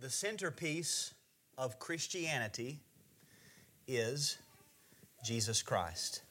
[0.00, 1.12] The centerpiece
[1.56, 2.78] of Christianity
[3.88, 4.38] is
[5.24, 6.22] Jesus Christ.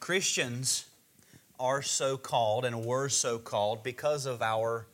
[0.00, 0.86] Christians
[1.60, 4.86] are so called and were so called because of our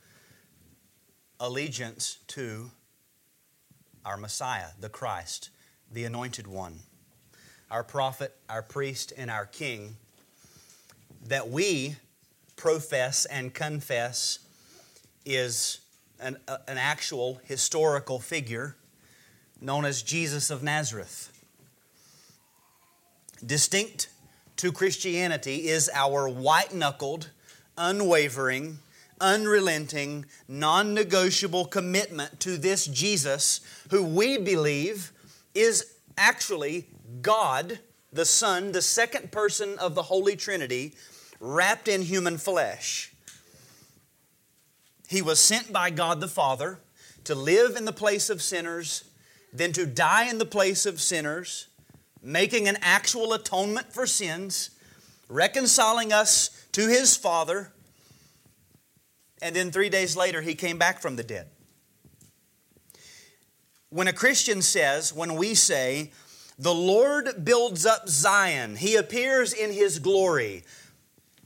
[1.38, 2.68] allegiance to
[4.04, 5.50] our Messiah, the Christ,
[5.92, 6.80] the Anointed One,
[7.70, 9.94] our prophet, our priest, and our King,
[11.24, 11.94] that we
[12.56, 14.40] profess and confess
[15.24, 15.80] is
[16.20, 18.76] an, an actual historical figure
[19.60, 21.32] known as Jesus of Nazareth.
[23.44, 24.08] Distinct
[24.56, 27.30] to Christianity is our white knuckled,
[27.76, 28.78] unwavering,
[29.20, 35.12] unrelenting, non negotiable commitment to this Jesus who we believe
[35.54, 36.88] is actually
[37.22, 37.78] God,
[38.12, 40.94] the Son, the second person of the Holy Trinity,
[41.40, 43.07] wrapped in human flesh.
[45.08, 46.80] He was sent by God the Father
[47.24, 49.04] to live in the place of sinners,
[49.52, 51.68] then to die in the place of sinners,
[52.22, 54.70] making an actual atonement for sins,
[55.30, 57.72] reconciling us to His Father,
[59.40, 61.48] and then three days later, He came back from the dead.
[63.88, 66.12] When a Christian says, when we say,
[66.58, 70.64] the Lord builds up Zion, He appears in His glory,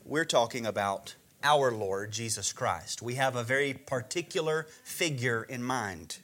[0.05, 3.03] we're talking about our Lord Jesus Christ.
[3.03, 6.19] We have a very particular figure in mind.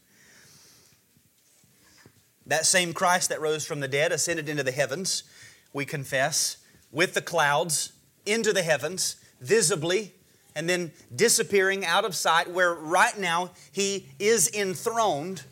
[2.47, 5.25] That same Christ that rose from the dead ascended into the heavens,
[5.73, 6.59] we confess,
[6.91, 7.93] with the clouds
[8.25, 10.15] into the heavens, visibly,
[10.57, 15.45] and then disappearing out of sight, where right now he is enthroned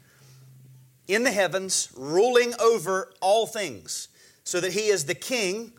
[1.06, 4.08] in the heavens, ruling over all things,
[4.42, 5.73] so that he is the king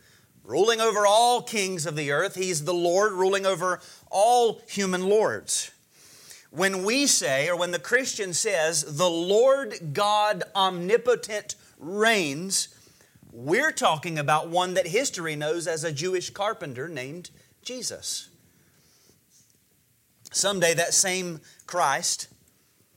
[0.48, 2.36] ruling over all kings of the earth.
[2.36, 5.72] He's the Lord ruling over all human lords.
[6.50, 12.70] When we say, or when the Christian says, the Lord God omnipotent reigns,
[13.30, 17.30] we're talking about one that history knows as a Jewish carpenter named
[17.62, 18.30] Jesus.
[20.32, 22.30] Someday that same Christ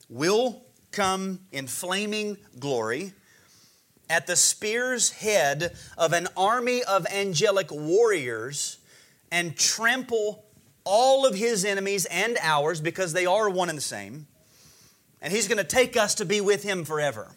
[0.09, 0.63] will
[0.93, 3.13] come in flaming glory
[4.11, 8.79] at the spear's head of an army of angelic warriors
[9.31, 10.45] and trample
[10.85, 14.27] all of his enemies and ours because they are one and the same.
[15.23, 17.29] And he's going to take us to be with him forever.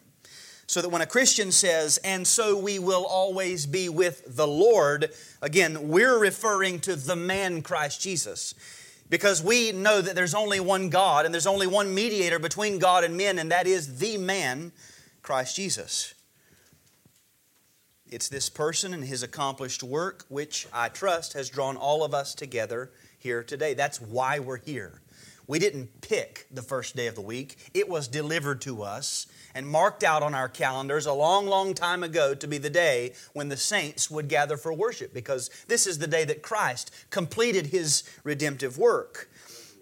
[0.66, 5.12] So that when a Christian says, and so we will always be with the Lord,
[5.42, 8.56] again, we're referring to the man Christ Jesus.
[9.10, 13.04] Because we know that there's only one God and there's only one mediator between God
[13.04, 14.72] and men, and that is the man,
[15.22, 16.16] Christ Jesus.
[18.14, 22.36] It's this person and his accomplished work, which I trust has drawn all of us
[22.36, 23.74] together here today.
[23.74, 25.02] That's why we're here.
[25.48, 29.26] We didn't pick the first day of the week, it was delivered to us
[29.56, 33.14] and marked out on our calendars a long, long time ago to be the day
[33.34, 37.68] when the saints would gather for worship because this is the day that Christ completed
[37.68, 39.28] his redemptive work.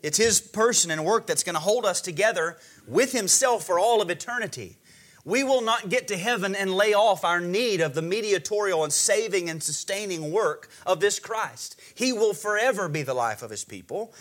[0.02, 4.02] It's his person and work that's going to hold us together with himself for all
[4.02, 4.78] of eternity.
[5.24, 8.92] We will not get to heaven and lay off our need of the mediatorial and
[8.92, 11.80] saving and sustaining work of this Christ.
[11.94, 14.14] He will forever be the life of His people.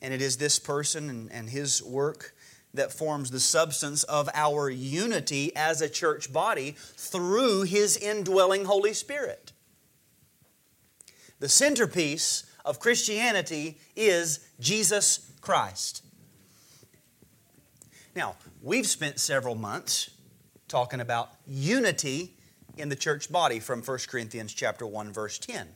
[0.00, 2.34] And it is this person and, and His work
[2.72, 8.92] that forms the substance of our unity as a church body through His indwelling Holy
[8.92, 9.52] Spirit.
[11.38, 16.02] The centerpiece of Christianity is Jesus Christ.
[18.16, 20.10] Now, we've spent several months
[20.68, 22.34] talking about unity
[22.78, 25.68] in the church body from 1 Corinthians chapter 1 verse 10.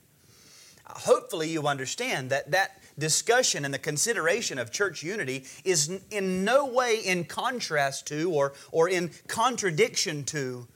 [0.86, 6.64] Hopefully you understand that that discussion and the consideration of church unity is in no
[6.64, 10.66] way in contrast to or, or in contradiction to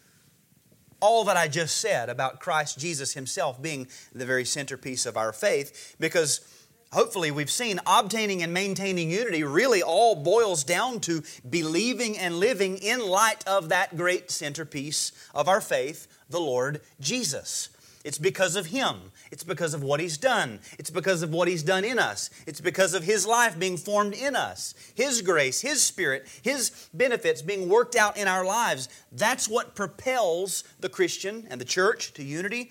[1.01, 5.33] all that I just said about Christ Jesus Himself being the very centerpiece of our
[5.33, 6.64] faith because
[6.95, 12.79] hopefully we've seen obtaining and maintaining unity really all boils down to believing and living
[12.79, 17.69] in light of that great centerpiece of our faith, the Lord Jesus.
[18.05, 18.97] It's because of Him.
[19.33, 20.61] It's because of what He's done.
[20.79, 22.31] It's because of what He's done in us.
[22.47, 24.75] It's because of His life being formed in us.
[24.95, 28.89] His grace, His Spirit, His benefits being worked out in our lives.
[29.11, 32.71] That's what propels the Christian and the church to unity.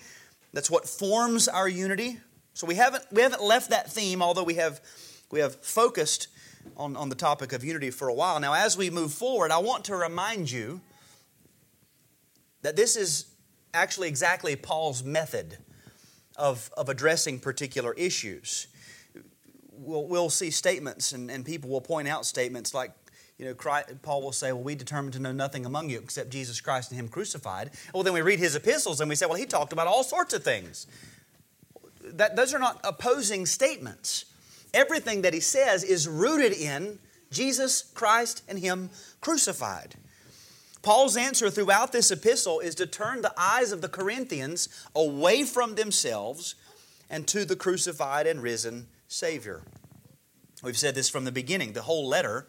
[0.52, 2.20] That's what forms our unity.
[2.54, 4.80] So we haven't, we haven't left that theme, although we have,
[5.30, 6.28] we have focused
[6.76, 8.38] on, on the topic of unity for a while.
[8.38, 10.80] Now, as we move forward, I want to remind you
[12.62, 13.26] that this is
[13.74, 15.58] actually exactly Paul's method
[16.36, 18.68] of, of addressing particular issues.
[19.72, 22.92] we'll, we'll see statements, and, and people will point out statements like,
[23.36, 26.30] you know, Christ, Paul will say, Well, we determined to know nothing among you except
[26.30, 27.72] Jesus Christ and Him crucified.
[27.92, 30.34] Well, then we read his epistles and we say, Well, he talked about all sorts
[30.34, 30.86] of things.
[32.16, 34.26] That, those are not opposing statements.
[34.72, 36.98] Everything that he says is rooted in
[37.30, 38.90] Jesus Christ and Him
[39.20, 39.96] crucified.
[40.82, 45.74] Paul's answer throughout this epistle is to turn the eyes of the Corinthians away from
[45.74, 46.54] themselves
[47.08, 49.62] and to the crucified and risen Savior.
[50.62, 51.72] We've said this from the beginning.
[51.72, 52.46] The whole letter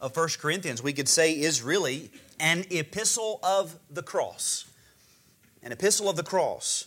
[0.00, 4.66] of 1 Corinthians, we could say, is really an epistle of the cross.
[5.62, 6.86] An epistle of the cross.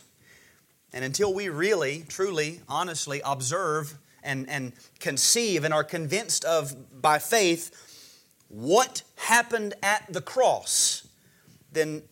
[0.94, 7.18] And until we really, truly, honestly observe and, and conceive and are convinced of by
[7.20, 7.72] faith
[8.50, 11.08] what happened at the cross,
[11.72, 12.04] then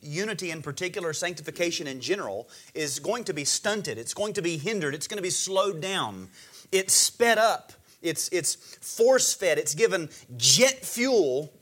[0.00, 3.98] unity in particular, sanctification in general, is going to be stunted.
[3.98, 4.94] It's going to be hindered.
[4.94, 6.28] It's going to be slowed down.
[6.72, 7.72] It's sped up.
[8.00, 9.58] It's, it's force fed.
[9.58, 11.52] It's given jet fuel,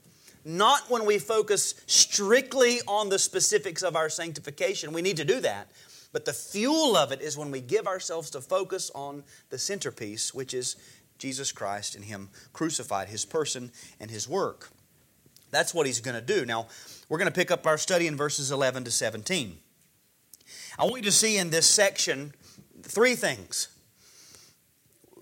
[0.45, 4.93] not when we focus strictly on the specifics of our sanctification.
[4.93, 5.71] We need to do that.
[6.13, 10.33] But the fuel of it is when we give ourselves to focus on the centerpiece,
[10.33, 10.77] which is
[11.19, 13.71] Jesus Christ and Him crucified, His person
[14.01, 14.71] and His work.
[15.51, 16.45] That's what He's going to do.
[16.45, 16.69] Now,
[17.09, 19.59] we're going to pick up our study in verses 11 to 17.
[20.79, 22.35] I want you to see in this section
[22.83, 23.69] three things.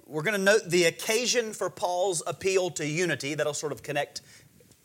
[0.06, 3.34] We're going to note the occasion for Paul's appeal to unity.
[3.34, 4.20] That'll sort of connect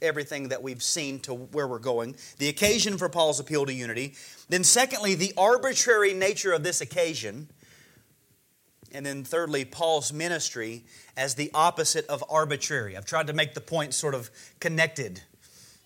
[0.01, 2.15] everything that we've seen to where we're going.
[2.37, 4.15] The occasion for Paul's appeal to unity.
[4.49, 7.49] Then, secondly, the arbitrary nature of this occasion.
[8.91, 10.85] And then, thirdly, Paul's ministry
[11.15, 12.97] as the opposite of arbitrary.
[12.97, 15.21] I've tried to make the point sort of connected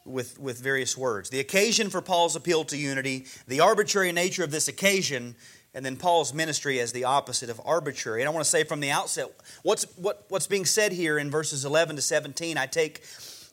[0.06, 1.30] with, with various words.
[1.30, 5.36] The occasion for Paul's appeal to unity, the arbitrary nature of this occasion,
[5.74, 8.22] and then Paul's ministry as the opposite of arbitrary.
[8.22, 9.32] And I want to say from the outset,
[9.64, 13.04] what's, what, what's being said here in verses 11 to 17, I take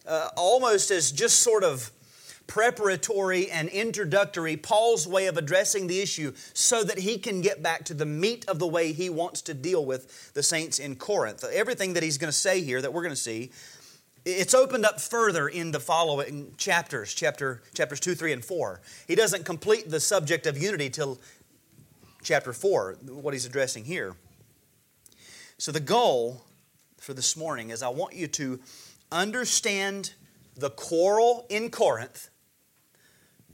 [0.06, 1.90] uh, almost as just sort of
[2.46, 7.84] preparatory and introductory Paul's way of addressing the issue so that he can get back
[7.84, 11.44] to the meat of the way he wants to deal with the saints in Corinth.
[11.44, 13.52] Everything that he's going to say here that we're going to see
[14.24, 18.80] it's opened up further in the following chapters, chapter, chapters 2, 3, and 4.
[19.08, 21.18] He doesn't complete the subject of unity till
[22.22, 24.14] chapter 4, what he's addressing here.
[25.56, 26.42] So, the goal
[26.98, 28.60] for this morning is I want you to
[29.12, 30.14] understand
[30.56, 32.30] the quarrel in Corinth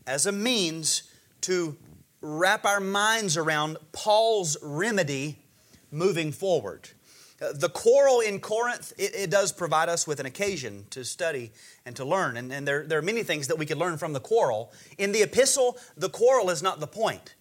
[0.07, 1.11] as a means
[1.43, 1.77] to
[2.21, 5.39] wrap our minds around Paul's remedy
[5.91, 6.89] moving forward.
[7.41, 11.53] Uh, the quarrel in Corinth, it, it, does provide us with an occasion to study
[11.85, 12.39] and to learn.
[12.39, 14.73] And, and there, there are many things that we could learn from the quarrel.
[14.97, 17.35] In the epistle, the quarrel is not the point.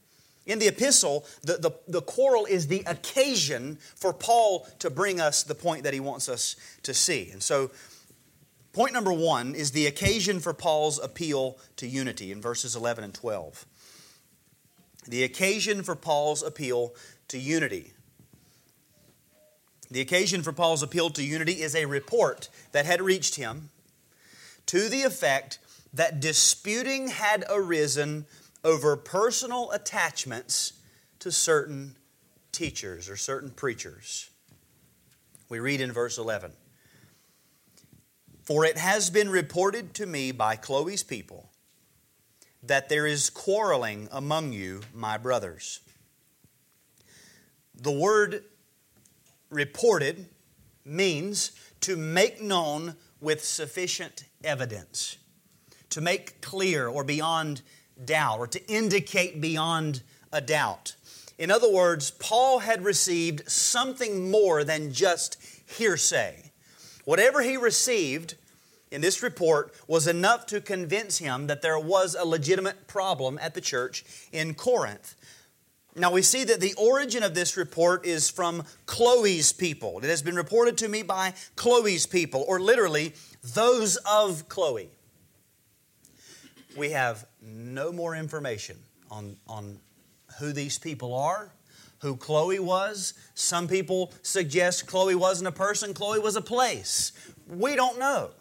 [0.46, 5.44] In the epistle, the, the, the quarrel is the occasion for Paul to bring us
[5.44, 7.30] the point that he wants us to see.
[7.32, 7.72] And so,
[8.76, 13.14] point number one is the occasion for Paul's appeal to unity in verses 11 and
[13.14, 13.66] 12.
[15.08, 16.94] The occasion for Paul's appeal
[17.30, 17.94] to unity.
[19.90, 23.70] The occasion for Paul's appeal to unity is a report that had reached him
[24.66, 25.60] to the effect
[25.94, 28.26] that disputing had arisen
[28.62, 30.74] over personal attachments
[31.20, 31.96] to certain
[32.52, 34.30] teachers or certain preachers.
[35.48, 36.52] We read in verse 11
[38.46, 41.50] For it has been reported to me by Chloe's people
[42.62, 45.80] that there is quarreling among you, my brothers.
[47.76, 48.44] The word
[49.50, 50.28] reported
[50.84, 55.18] means to make known with sufficient evidence,
[55.90, 57.62] to make clear or beyond
[58.04, 60.96] doubt, or to indicate beyond a doubt.
[61.38, 66.45] In other words, Paul had received something more than just hearsay.
[67.06, 68.36] Whatever he received
[68.92, 73.54] in this report was enough to convince him that there was a legitimate problem at
[73.54, 75.16] the church in Corinth.
[75.96, 80.00] Now we see that the origin of this report is from Chloe's people.
[80.00, 83.14] It has been reported to me by Chloe's people, or literally,
[83.54, 84.90] those of Chloe.
[86.76, 88.78] We have no more information
[89.10, 89.80] on, on
[90.40, 91.50] who these people are,
[92.06, 93.14] who Chloe was.
[93.34, 97.12] Some people suggest Chloe wasn't a person, Chloe was a place.
[97.48, 98.32] We don't know.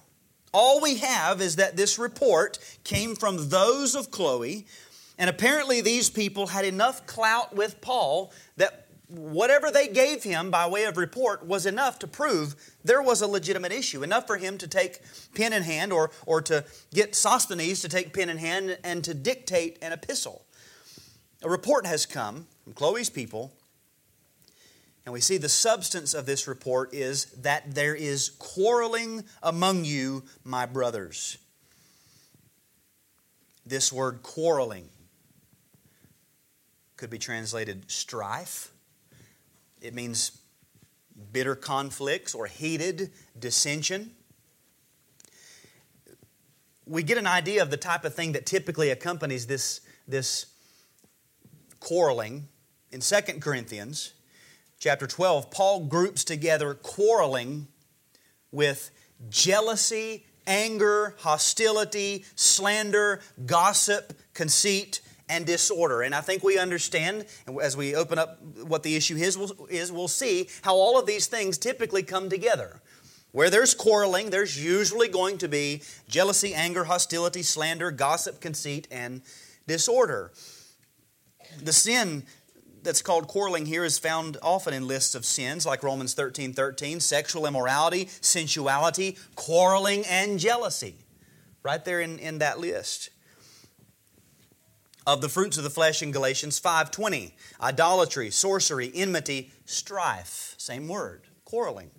[0.53, 4.67] All we have is that this report came from those of Chloe
[5.19, 10.67] and apparently, these people had enough clout with Paul that whatever they gave him by
[10.67, 14.59] way of report was enough to prove there was a legitimate issue, enough for him
[14.59, 15.01] to take
[15.35, 19.15] pen in hand or, or to get Sosthenes to take pen in hand and to
[19.15, 20.47] dictate an epistle.
[21.43, 23.53] A report has come from Chloe's people
[25.05, 30.25] And we see the substance of this report is that there is quarreling among you,
[30.45, 31.37] my brothers.
[33.67, 34.89] This word quarreling
[36.97, 38.73] could be translated strife.
[39.83, 40.39] It means
[41.33, 44.13] bitter conflicts or heated dissension.
[46.87, 50.47] We get an idea of the type of thing that typically accompanies this, this
[51.81, 52.49] quarreling
[52.95, 54.15] in 2 Corinthians
[54.79, 55.51] chapter 12.
[55.51, 57.67] Paul groups together quarreling
[58.53, 58.93] with
[59.29, 66.03] jealousy anger, hostility, slander, gossip, conceit, and disorder.
[66.03, 67.27] And I think we understand,
[67.61, 69.37] as we open up what the issue is,
[69.71, 72.81] is we'll see how all of these things typically come together.
[73.33, 79.23] Where there's quarreling, there's usually going to be jealousy, anger, hostility, slander, gossip, conceit, and
[79.67, 80.31] disorder.
[81.61, 82.25] The sin
[82.85, 87.01] that's called quarreling here is found often in lists of sins like Romans 13 13,
[87.01, 90.97] sexual immorality, sensuality, quarreling, and jealousy.
[91.63, 93.11] Right there in, in that list.
[95.07, 101.23] Of the fruits of the flesh in Galatians 5:20, idolatry, sorcery, enmity, strife, same word,
[101.45, 101.91] quarreling,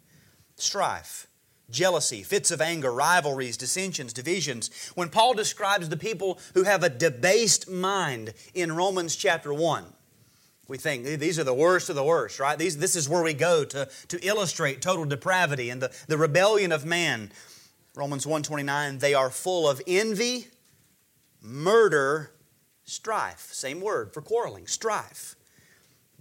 [0.55, 1.27] strife
[1.69, 4.69] jealousy, fits of anger, rivalries, dissensions, divisions.
[4.95, 9.85] When Paul describes the people who have a debased mind in Romans chapter 1,
[10.67, 12.57] we think these are the worst of the worst, right?
[12.57, 16.71] These, this is where we go to, to illustrate total depravity and the, the rebellion
[16.71, 17.31] of man.
[17.93, 20.47] Romans 129, they are full of envy,
[21.41, 22.31] murder,
[22.83, 23.49] strife.
[23.51, 25.35] Same word for quarreling, strife,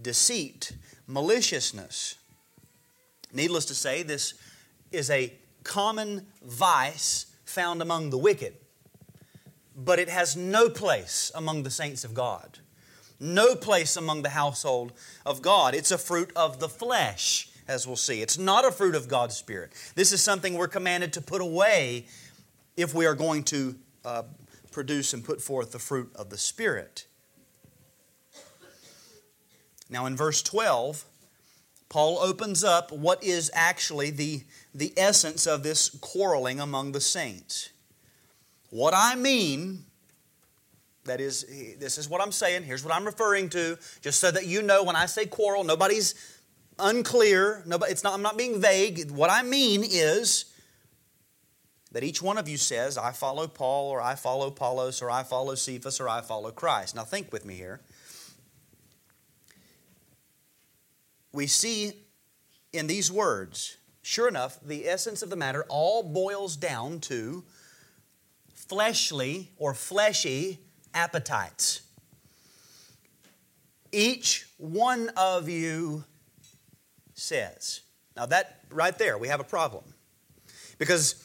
[0.00, 0.72] deceit,
[1.06, 2.16] maliciousness.
[3.32, 4.34] Needless to say, this
[4.92, 5.32] is a
[5.64, 8.54] common vice found among the wicked,
[9.74, 12.58] but it has no place among the saints of God
[13.20, 14.92] no place among the household
[15.24, 15.74] of God.
[15.74, 18.22] It's a fruit of the flesh, as we'll see.
[18.22, 19.72] It's not a fruit of God's Spirit.
[19.94, 22.06] This is something we're commanded to put away
[22.76, 24.22] if we are going to uh,
[24.72, 27.06] produce and put forth the fruit of the Spirit.
[29.88, 31.04] Now, in verse 12,
[31.88, 34.42] Paul opens up what is actually the,
[34.74, 37.70] the essence of this quarreling among the saints.
[38.70, 39.84] What I mean
[41.04, 41.44] that is,
[41.78, 42.62] this is what I'm saying.
[42.62, 46.14] Here's what I'm referring to, just so that you know when I say quarrel, nobody's
[46.78, 47.62] unclear.
[47.66, 49.10] Nobody, it's not, I'm not being vague.
[49.10, 50.46] What I mean is
[51.92, 55.22] that each one of you says, I follow Paul, or I follow Apollos, or I
[55.22, 56.96] follow Cephas, or I follow Christ.
[56.96, 57.80] Now think with me here.
[61.32, 61.92] We see
[62.72, 67.44] in these words, sure enough, the essence of the matter all boils down to
[68.52, 70.58] fleshly or fleshy
[70.94, 71.82] appetites.
[73.92, 76.04] Each one of you
[77.14, 77.82] says.
[78.16, 79.84] Now, that right there, we have a problem.
[80.78, 81.16] Because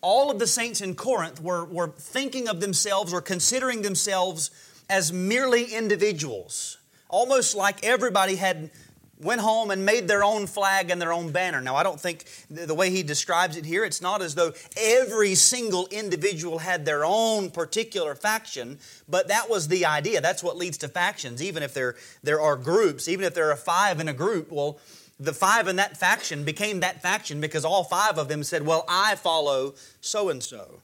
[0.00, 4.50] all of the saints in Corinth were, were thinking of themselves or considering themselves
[4.88, 6.78] as merely individuals,
[7.08, 8.70] almost like everybody had
[9.18, 11.60] went home and made their own flag and their own banner.
[11.60, 15.34] Now, I don't think the way he describes it here, it's not as though every
[15.34, 20.20] single individual had their own particular faction, but that was the idea.
[20.20, 21.42] That's what leads to factions.
[21.42, 24.78] Even if there, there are groups, even if there are five in a group, well,
[25.18, 28.84] the five in that faction became that faction because all five of them said, Well,
[28.86, 30.82] I follow so and so.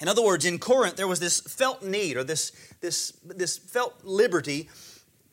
[0.00, 4.04] In other words, in Corinth, there was this felt need or this, this, this felt
[4.04, 4.68] liberty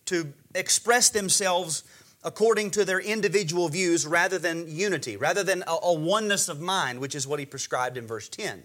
[0.05, 1.83] to express themselves
[2.24, 7.00] according to their individual views rather than unity, rather than a, a, oneness of mind,
[7.00, 8.63] which is what he prescribed in verse 10.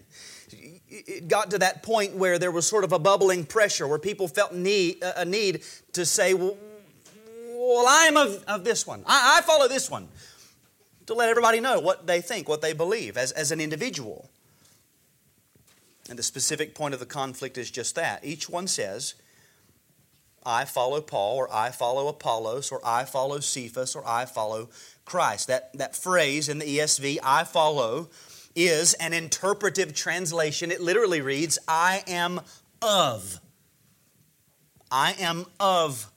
[0.89, 4.27] It got to that point where there was sort of a bubbling pressure where people
[4.27, 6.57] felt need, a need to say, well,
[7.53, 9.03] well I'm of, of this one.
[9.05, 10.07] I, I follow this one.
[11.07, 14.29] To let everybody know what they think, what they believe as, as an individual.
[16.09, 18.23] And the specific point of the conflict is just that.
[18.23, 19.15] Each one says,
[20.49, 24.69] I follow Paul, or I follow Apollos, or I follow Cephas, or I follow
[25.05, 25.47] Christ.
[25.47, 28.09] That, that phrase in the ESV, I follow,
[28.55, 30.71] is an interpretive translation.
[30.71, 32.41] It literally reads, I am
[32.81, 33.39] of.
[34.91, 36.11] I am of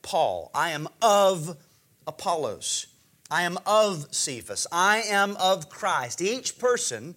[0.00, 0.50] Paul.
[0.54, 1.54] I am of
[2.06, 2.86] Apollos.
[3.30, 4.66] I am of Cephas.
[4.72, 6.22] I am of Christ.
[6.22, 7.16] Each person,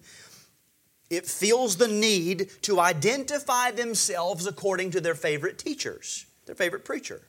[1.08, 7.20] it feels the need to identify themselves according to their favorite teachers their favorite preacher.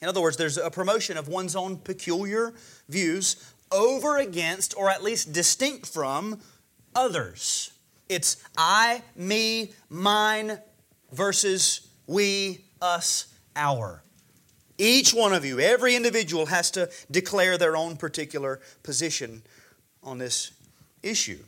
[0.00, 2.54] In other words, there's a promotion of one's own peculiar
[2.88, 6.40] views over against, or at least distinct from,
[6.94, 7.72] others.
[8.08, 10.58] It's I, me, mine
[11.12, 14.02] versus we, us, our.
[14.78, 19.42] Each one of you, every individual, has to declare their own particular position
[20.02, 20.52] on this
[21.02, 21.38] issue.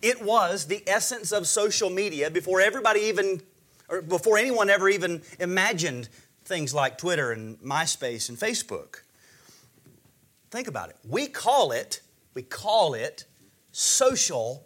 [0.00, 3.42] It was the essence of social media before everybody even,
[3.88, 6.08] or before anyone ever even imagined
[6.44, 9.02] things like Twitter and MySpace and Facebook.
[10.50, 10.96] Think about it.
[11.08, 12.00] We call it,
[12.34, 13.24] we call it
[13.72, 14.64] social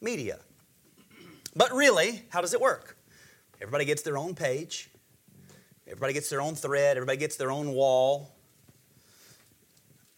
[0.00, 0.40] media.
[1.54, 2.96] But really, how does it work?
[3.60, 4.90] Everybody gets their own page,
[5.86, 8.32] everybody gets their own thread, everybody gets their own wall.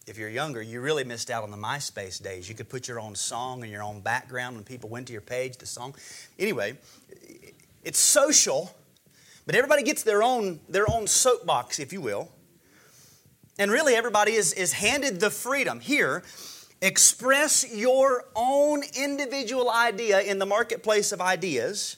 [0.05, 2.49] If you're younger, you really missed out on the MySpace days.
[2.49, 5.21] You could put your own song and your own background when people went to your
[5.21, 5.95] page, the song.
[6.39, 6.77] Anyway,
[7.83, 8.75] it's social,
[9.45, 12.31] but everybody gets their own, their own soapbox, if you will.
[13.57, 16.23] And really, everybody is, is handed the freedom here
[16.81, 21.97] express your own individual idea in the marketplace of ideas.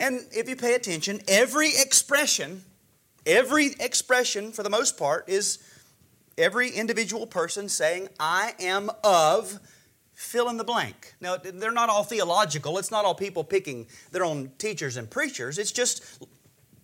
[0.00, 2.64] And if you pay attention, every expression,
[3.24, 5.58] every expression for the most part, is
[6.38, 9.58] every individual person saying, I am of
[10.16, 11.14] fill in the blank.
[11.20, 12.78] Now, they're not all theological.
[12.78, 15.58] It's not all people picking their own teachers and preachers.
[15.58, 16.24] It's just,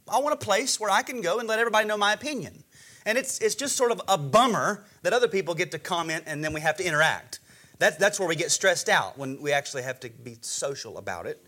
[0.06, 2.62] I want a place where I can go and let everybody know my opinion.
[3.06, 6.44] And it's, it's just sort of a bummer that other people get to comment and
[6.44, 7.40] then we have to interact.
[7.78, 11.26] That, that's where we get stressed out when we actually have to be social about
[11.26, 11.42] it.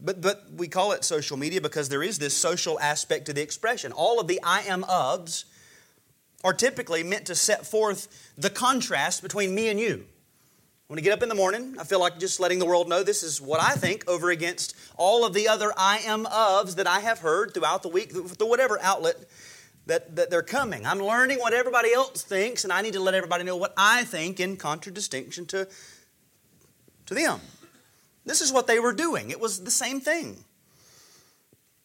[0.00, 3.42] But, but we call it social media because there is this social aspect to the
[3.42, 3.90] expression.
[3.90, 5.44] All of the I am ofs
[6.44, 10.06] are typically meant to set forth the contrast between me and you.
[10.92, 13.02] When I get up in the morning, I feel like just letting the world know
[13.02, 16.86] this is what I think over against all of the other I am ofs that
[16.86, 19.16] I have heard throughout the week, through whatever outlet
[19.86, 20.84] that, that they're coming.
[20.84, 24.04] I'm learning what everybody else thinks, and I need to let everybody know what I
[24.04, 25.66] think in contradistinction to,
[27.06, 27.40] to them.
[28.26, 29.30] This is what they were doing.
[29.30, 30.44] It was the same thing.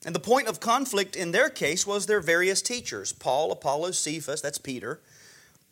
[0.06, 4.42] And the point of conflict in their case was their various teachers Paul, Apollos, Cephas,
[4.42, 5.00] that's Peter,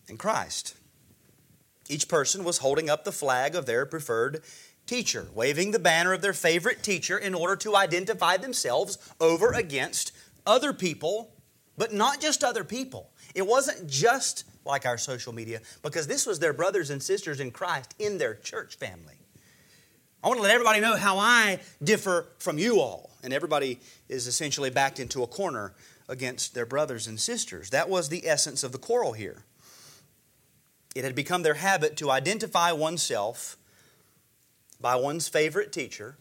[0.08, 0.76] and Christ.
[1.90, 4.44] Each person was holding up the flag of their preferred
[4.86, 10.12] teacher, waving the banner of their favorite teacher in order to identify themselves over against
[10.46, 11.32] other people
[11.78, 13.10] but not just other people.
[13.34, 17.52] It wasn't just like our social media, because this was their brothers and sisters in
[17.52, 19.20] Christ in their church family.
[20.24, 23.12] I want to let everybody know how I differ from you all.
[23.24, 25.74] And everybody is essentially backed into a corner
[26.10, 27.70] against their brothers and sisters.
[27.70, 29.44] That was the essence of the quarrel here.
[30.96, 33.58] It had become their habit to identify oneself
[34.80, 36.18] by one's favorite teacher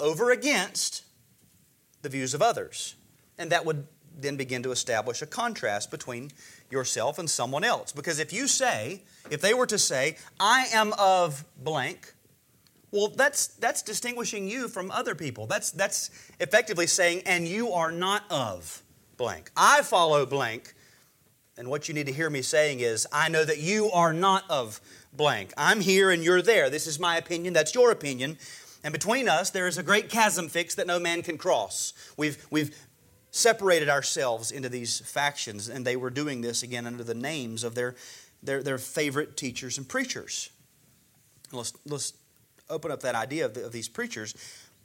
[0.00, 1.04] over against
[2.02, 2.96] the views of others.
[3.38, 3.86] And that would
[4.20, 6.30] then begin to establish a contrast between
[6.70, 7.92] yourself and someone else.
[7.92, 12.14] Because if you say, if they were to say, I am of blank,
[12.90, 15.46] well, that's, that's distinguishing you from other people.
[15.46, 18.82] That's, that's effectively saying, and you are not of
[19.16, 19.50] blank.
[19.56, 20.74] I follow blank.
[21.56, 24.44] And what you need to hear me saying is, I know that you are not
[24.50, 24.80] of
[25.12, 25.52] blank.
[25.56, 26.68] I'm here and you're there.
[26.68, 27.54] This is my opinion.
[27.54, 28.38] That's your opinion.
[28.82, 31.92] And between us, there is a great chasm fixed that no man can cross.
[32.16, 32.76] We've, we've
[33.30, 37.74] separated ourselves into these factions, and they were doing this again under the names of
[37.74, 37.94] their,
[38.42, 40.50] their, their favorite teachers and preachers.
[41.52, 42.14] Let's, let's
[42.68, 44.34] open up that idea of, the, of these preachers.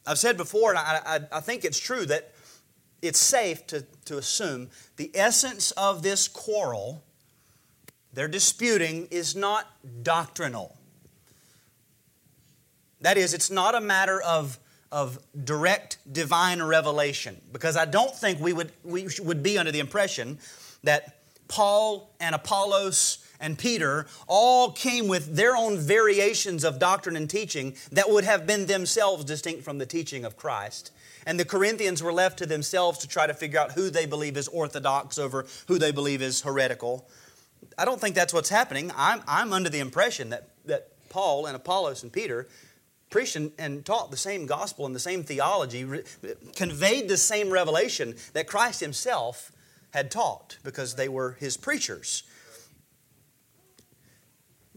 [0.06, 2.34] I've said before, and I, I, I think it's true, that
[3.02, 7.04] it's safe to, to assume the essence of this quarrel,
[8.14, 9.68] they're disputing, is not
[10.04, 10.78] doctrinal.
[13.02, 14.60] That is, it's not a matter of
[14.92, 19.80] of direct divine revelation because I don't think we would, we would be under the
[19.80, 20.40] impression
[20.84, 27.30] that Paul and Apollos and Peter all came with their own variations of doctrine and
[27.30, 30.92] teaching that would have been themselves distinct from the teaching of Christ.
[31.26, 34.38] And the Corinthians were left to themselves to try to figure out who they believe
[34.38, 37.08] is orthodox over who they believe is heretical.
[37.78, 38.92] I don't think that's what's happening.
[38.96, 42.48] I'm, I'm under the impression that, that Paul and Apollos and Peter
[43.10, 46.04] preached and, and, taught the same gospel and the same theology, re,
[46.56, 49.52] conveyed the same revelation that Christ himself
[49.92, 52.24] had taught because they were his preachers.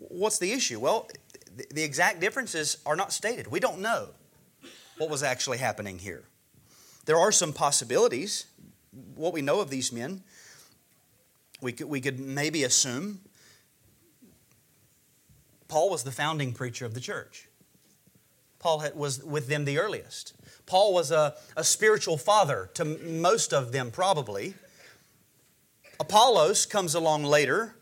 [0.09, 0.81] What's the issue?
[0.81, 1.09] Well,
[1.71, 3.49] the, exact differences are not stated.
[3.49, 4.09] We don't know
[4.99, 6.25] what was actually happening here.
[7.05, 8.47] There are some possibilities.
[9.15, 10.23] What we know of these men,
[11.61, 13.21] we could, we could maybe assume
[15.69, 17.49] Paul was the founding preacher of the church.
[18.59, 20.35] Paul had, was with them the earliest.
[20.67, 24.55] Paul was a, a spiritual father to most of them, probably.
[25.99, 27.75] Apollos comes along later,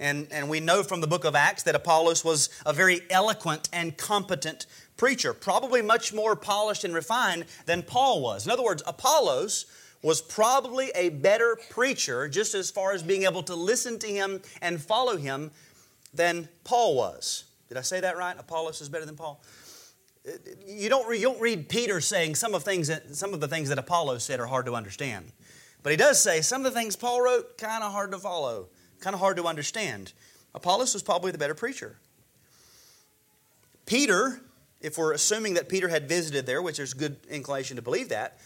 [0.00, 3.68] and, and we know from the book of Acts that Apollos was a very eloquent
[3.72, 8.46] and competent preacher, probably much more polished and refined than Paul was.
[8.46, 9.66] In other words, Apollos
[10.02, 14.40] was probably a better preacher, just as far as being able to listen to him
[14.62, 15.50] and follow him,
[16.14, 17.44] than Paul was.
[17.68, 18.36] Did I say that right?
[18.38, 19.42] Apollos is better than Paul.
[20.66, 23.68] You don't, you don't read Peter saying some of, things that, some of the things
[23.68, 25.32] that Apollos said are hard to understand.
[25.82, 28.68] But he does say some of the things Paul wrote, kind of hard to follow,
[29.00, 30.12] kind of hard to understand.
[30.54, 31.96] Apollos was probably the better preacher.
[33.86, 34.40] Peter,
[34.80, 38.38] if we're assuming that Peter had visited there, which there's good inclination to believe that,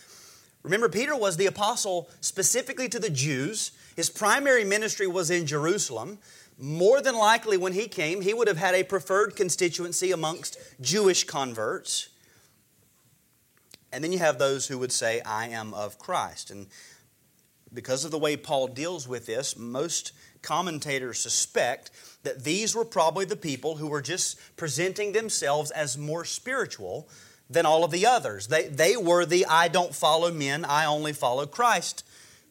[0.63, 3.73] remember, Peter was the apostle specifically to the Jews.
[3.97, 6.19] His primary ministry was in Jerusalem.
[6.59, 11.25] More than likely, when he came, he would have had a preferred constituency amongst Jewish
[11.25, 12.09] converts.
[13.93, 16.51] And then you have those who would say, I am of Christ.
[16.51, 16.69] And
[17.75, 20.13] because of the way Paul deals with this, most
[20.43, 21.91] commentators suspect
[22.23, 27.09] that these were probably the people who were just presenting themselves as more spiritual
[27.51, 28.47] than all of the others.
[28.47, 32.05] They, they were the I don't follow men, I only follow Christ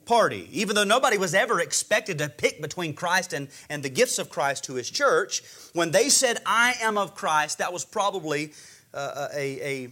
[0.05, 0.49] party.
[0.51, 4.29] Even though nobody was ever expected to pick between Christ and, and the gifts of
[4.29, 5.41] Christ to his church,
[5.73, 8.53] when they said, I am of Christ, that was probably
[8.93, 9.87] uh, a, a,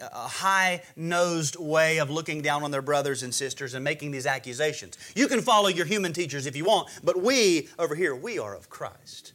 [0.00, 4.26] a high nosed way of looking down on their brothers and sisters and making these
[4.26, 4.96] accusations.
[5.14, 8.54] You can follow your human teachers if you want, but we over here, we are
[8.54, 9.32] of Christ.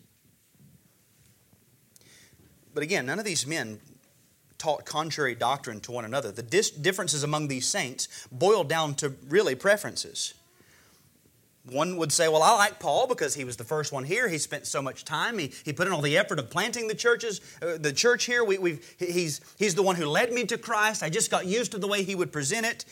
[2.74, 3.80] But again, none of these men
[4.58, 6.32] taught contrary doctrine to one another.
[6.32, 10.34] The dis- differences among these saints boiled down to really preferences.
[11.70, 14.28] One would say, Well, I like Paul because he was the first one here.
[14.28, 15.38] He spent so much time.
[15.38, 18.44] He, he put in all the effort of planting the churches, uh, the church here.
[18.44, 21.04] We, we've, he's, he's the one who led me to Christ.
[21.04, 22.84] I just got used to the way he would present it.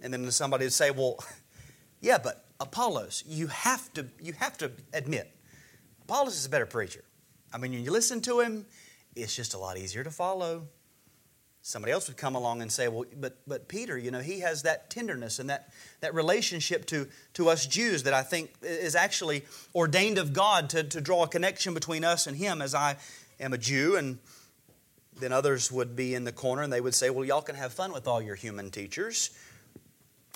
[0.00, 1.18] And then somebody would say, Well,
[2.00, 5.34] yeah, but Apollos, you have to, you have to admit,
[6.02, 7.02] Apollos is a better preacher.
[7.52, 8.66] I mean, when you listen to him,
[9.16, 10.68] it's just a lot easier to follow.
[11.62, 14.62] Somebody else would come along and say, Well, but, but Peter, you know, he has
[14.62, 15.68] that tenderness and that,
[16.00, 19.44] that relationship to, to us Jews that I think is actually
[19.74, 22.96] ordained of God to, to draw a connection between us and him as I
[23.38, 23.96] am a Jew.
[23.96, 24.18] And
[25.18, 27.74] then others would be in the corner and they would say, Well, y'all can have
[27.74, 29.30] fun with all your human teachers.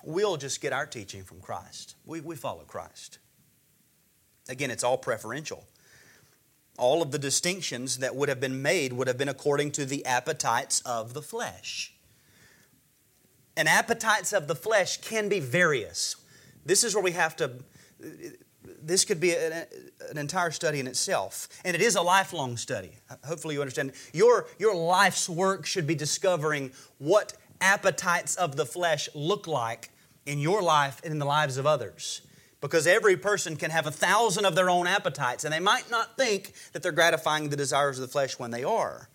[0.04, 1.96] We'll just get our teaching from Christ.
[2.04, 3.18] We, we follow Christ.
[4.50, 5.64] Again, it's all preferential
[6.78, 10.04] all of the distinctions that would have been made would have been according to the
[10.04, 11.92] appetites of the flesh.
[13.56, 16.16] And appetites of the flesh can be various.
[16.66, 17.52] This is where we have to,
[18.82, 19.66] this could be an,
[20.10, 21.48] an, entire study in itself.
[21.64, 22.92] And it is a lifelong study.
[23.24, 23.92] Hopefully, you understand.
[24.12, 29.90] Your, your life's work should be discovering what appetites of the flesh look like
[30.26, 32.22] in your life and in the lives of others
[32.64, 36.16] because every person can have a thousand of their own appetites, and they might not
[36.16, 39.10] think that they're gratifying the desires of the flesh when they are.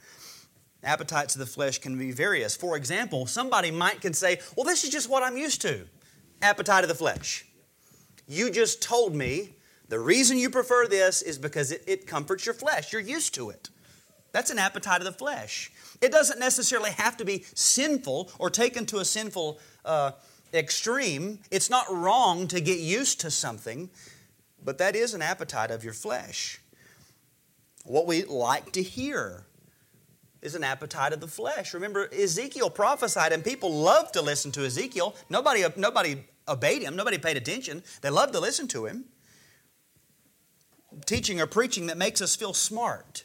[0.84, 2.56] Appetites of the flesh can be various.
[2.56, 5.88] For example, somebody might can say, "Well, this is just what I'm used to."
[6.44, 7.44] Appetite of the flesh.
[8.28, 9.56] You just told me
[9.88, 12.94] the reason you prefer this is because it, it comforts your flesh.
[12.94, 13.70] You're used to it.
[14.32, 15.72] That's an appetite of the flesh.
[16.02, 20.12] It doesn't necessarily have to be sinful or taken to a sinful uh,
[20.54, 21.40] extreme.
[21.52, 23.90] It's not wrong to get used to something,
[24.64, 26.60] but that is an appetite of your flesh.
[27.86, 29.46] What we like to hear
[30.42, 31.74] is an appetite of the flesh.
[31.74, 35.16] Remember, Ezekiel prophesied, and people loved to listen to Ezekiel.
[35.30, 37.84] Nobody, nobody obeyed him, nobody paid attention.
[38.02, 39.06] They loved to listen to him.
[41.06, 43.24] Teaching or preaching that makes us feel smart.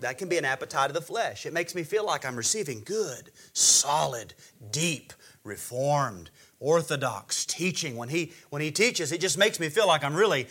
[0.00, 1.46] That can be an appetite of the flesh.
[1.46, 4.34] It makes me feel like I'm receiving good, solid,
[4.70, 5.12] deep,
[5.44, 6.30] reformed,
[6.60, 7.96] orthodox teaching.
[7.96, 10.44] When he, when he teaches, it just makes me feel like I'm really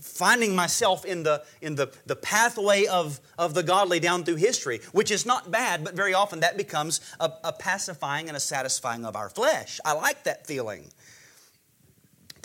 [0.00, 4.80] finding myself in the, in the, the pathway of, of the godly down through history,
[4.92, 9.04] which is not bad, but very often that becomes a, a pacifying and a satisfying
[9.04, 9.80] of our flesh.
[9.84, 10.90] I like that feeling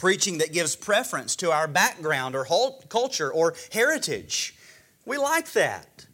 [0.02, 2.44] preaching that gives preference to our background or
[2.90, 4.56] culture or heritage.
[5.06, 6.08] We like that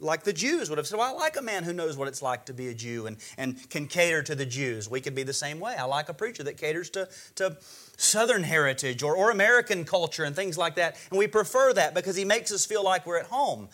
[0.00, 2.22] like the Jews would have said, Well, I like a man who knows what it's
[2.22, 4.88] like to be a Jew and, and can cater to the Jews.
[4.88, 5.74] We could be the same way.
[5.76, 7.56] I like a preacher that caters to, to
[7.96, 10.96] Southern heritage or, or American culture and things like that.
[11.10, 13.68] And we prefer that because he makes us feel like we're at home.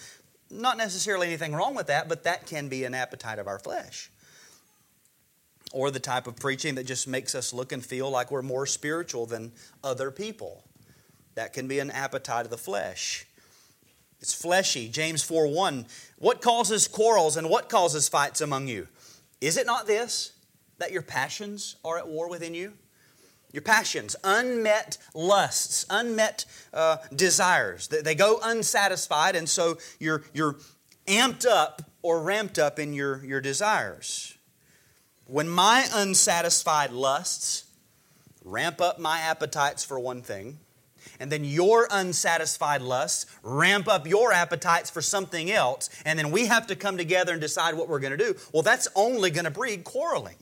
[0.51, 4.11] Not necessarily anything wrong with that, but that can be an appetite of our flesh.
[5.73, 8.65] Or the type of preaching that just makes us look and feel like we're more
[8.65, 10.65] spiritual than other people.
[11.35, 13.27] That can be an appetite of the flesh.
[14.25, 14.89] It's fleshy.
[14.89, 15.85] James 4 1.
[16.17, 18.89] What causes quarrels and what causes fights among you?
[19.43, 20.33] Is it not this,
[20.79, 22.73] that your passions are at war within you?
[23.53, 27.89] Your passions, unmet lusts, unmet uh, desires.
[27.89, 30.57] They go unsatisfied, and so you're, you're
[31.07, 34.39] amped up or ramped up in your, your desires.
[35.27, 37.65] When my unsatisfied lusts
[38.43, 40.61] ramp up my appetites for one thing,
[41.21, 46.47] and then your unsatisfied lusts ramp up your appetites for something else, and then we
[46.47, 49.45] have to come together and decide what we're going to do, well, that's only going
[49.45, 50.37] to breed quarreling.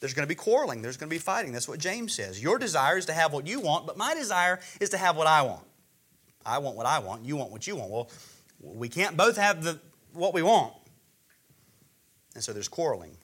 [0.00, 1.52] There's going to be quarreling, there's going to be fighting.
[1.52, 2.42] That's what James says.
[2.42, 5.26] Your desire is to have what you want, but my desire is to have what
[5.26, 5.66] I want.
[6.44, 7.90] I want what I want, you want what you want.
[7.90, 8.10] Well,
[8.60, 9.78] we can't both have the,
[10.12, 10.74] what we want.
[12.34, 13.16] And so there's quarreling.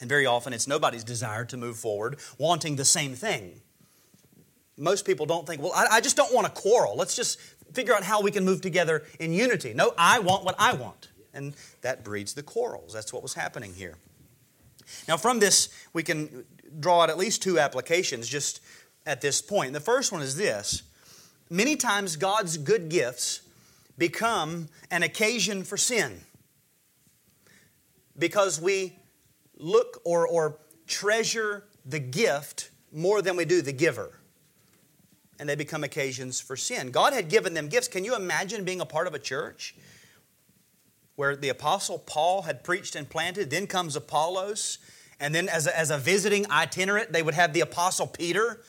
[0.00, 3.60] And very often it's nobody's desire to move forward wanting the same thing.
[4.80, 6.96] Most people don't think, well, I, I just don't want to quarrel.
[6.96, 7.38] Let's just
[7.74, 9.74] figure out how we can move together in unity.
[9.74, 11.08] No, I want what I want.
[11.34, 12.94] And that breeds the quarrels.
[12.94, 13.96] That's what was happening here.
[15.06, 16.44] Now, from this, we can
[16.80, 18.60] draw out at least two applications just
[19.04, 19.74] at this point.
[19.74, 20.82] The first one is this
[21.50, 23.42] many times God's good gifts
[23.98, 26.22] become an occasion for sin
[28.18, 28.96] because we
[29.58, 34.19] look or, or treasure the gift more than we do the giver.
[35.40, 36.90] And they become occasions for sin.
[36.90, 37.88] God had given them gifts.
[37.88, 39.74] Can you imagine being a part of a church
[41.16, 43.48] where the Apostle Paul had preached and planted?
[43.48, 44.78] Then comes Apollos.
[45.18, 48.60] And then, as a, as a visiting itinerant, they would have the Apostle Peter.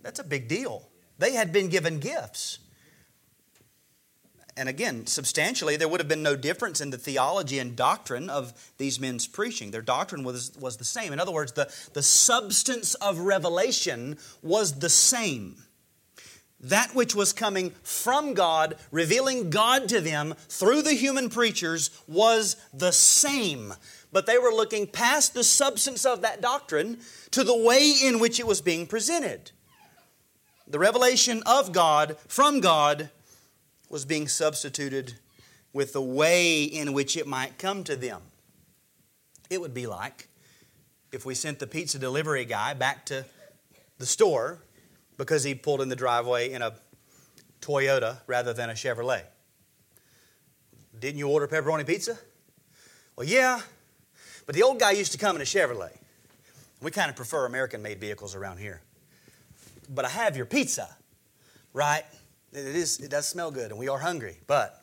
[0.00, 0.88] That's a big deal.
[1.18, 2.58] They had been given gifts.
[4.56, 8.52] And again, substantially, there would have been no difference in the theology and doctrine of
[8.78, 9.72] these men's preaching.
[9.72, 11.12] Their doctrine was, was the same.
[11.12, 15.56] In other words, the, the substance of revelation was the same.
[16.60, 22.56] That which was coming from God, revealing God to them through the human preachers, was
[22.72, 23.74] the same.
[24.12, 26.98] But they were looking past the substance of that doctrine
[27.32, 29.50] to the way in which it was being presented.
[30.68, 33.10] The revelation of God, from God,
[33.88, 35.14] was being substituted
[35.72, 38.22] with the way in which it might come to them.
[39.50, 40.28] It would be like
[41.12, 43.24] if we sent the pizza delivery guy back to
[43.98, 44.58] the store
[45.16, 46.74] because he pulled in the driveway in a
[47.60, 49.22] Toyota rather than a Chevrolet.
[50.98, 52.18] Didn't you order pepperoni pizza?
[53.16, 53.60] Well, yeah,
[54.46, 55.96] but the old guy used to come in a Chevrolet.
[56.82, 58.82] We kind of prefer American made vehicles around here.
[59.88, 60.88] But I have your pizza,
[61.72, 62.04] right?
[62.54, 64.38] It, is, it does smell good, and we are hungry.
[64.46, 64.80] But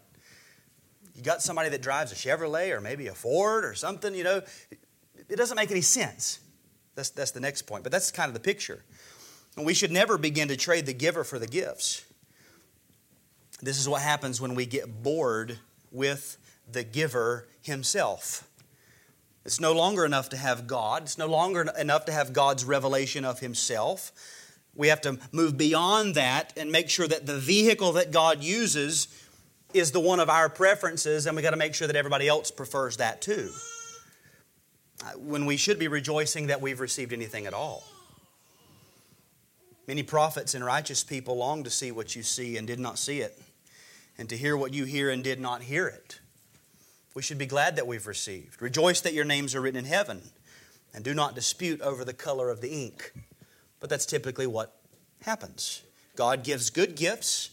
[1.15, 4.41] you got somebody that drives a Chevrolet or maybe a Ford or something, you know,
[5.29, 6.39] it doesn't make any sense.
[6.95, 7.83] That's, that's the next point.
[7.83, 8.83] But that's kind of the picture.
[9.55, 12.03] And we should never begin to trade the giver for the gifts.
[13.61, 15.59] This is what happens when we get bored
[15.91, 16.37] with
[16.69, 18.47] the giver himself.
[19.45, 21.03] It's no longer enough to have God.
[21.03, 24.11] It's no longer enough to have God's revelation of himself.
[24.75, 29.07] We have to move beyond that and make sure that the vehicle that God uses
[29.73, 32.51] is the one of our preferences, and we got to make sure that everybody else
[32.51, 33.49] prefers that too.
[35.03, 37.83] Uh, when we should be rejoicing that we've received anything at all.
[39.87, 43.19] Many prophets and righteous people long to see what you see and did not see
[43.19, 43.37] it,
[44.17, 46.19] and to hear what you hear and did not hear it.
[47.13, 48.61] We should be glad that we've received.
[48.61, 50.21] Rejoice that your names are written in heaven,
[50.93, 53.11] and do not dispute over the color of the ink.
[53.81, 54.73] But that's typically what
[55.23, 55.81] happens.
[56.15, 57.49] God gives good gifts,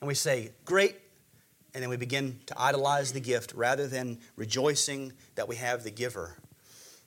[0.00, 0.96] and we say, Great,
[1.72, 5.90] and then we begin to idolize the gift rather than rejoicing that we have the
[5.90, 6.36] giver.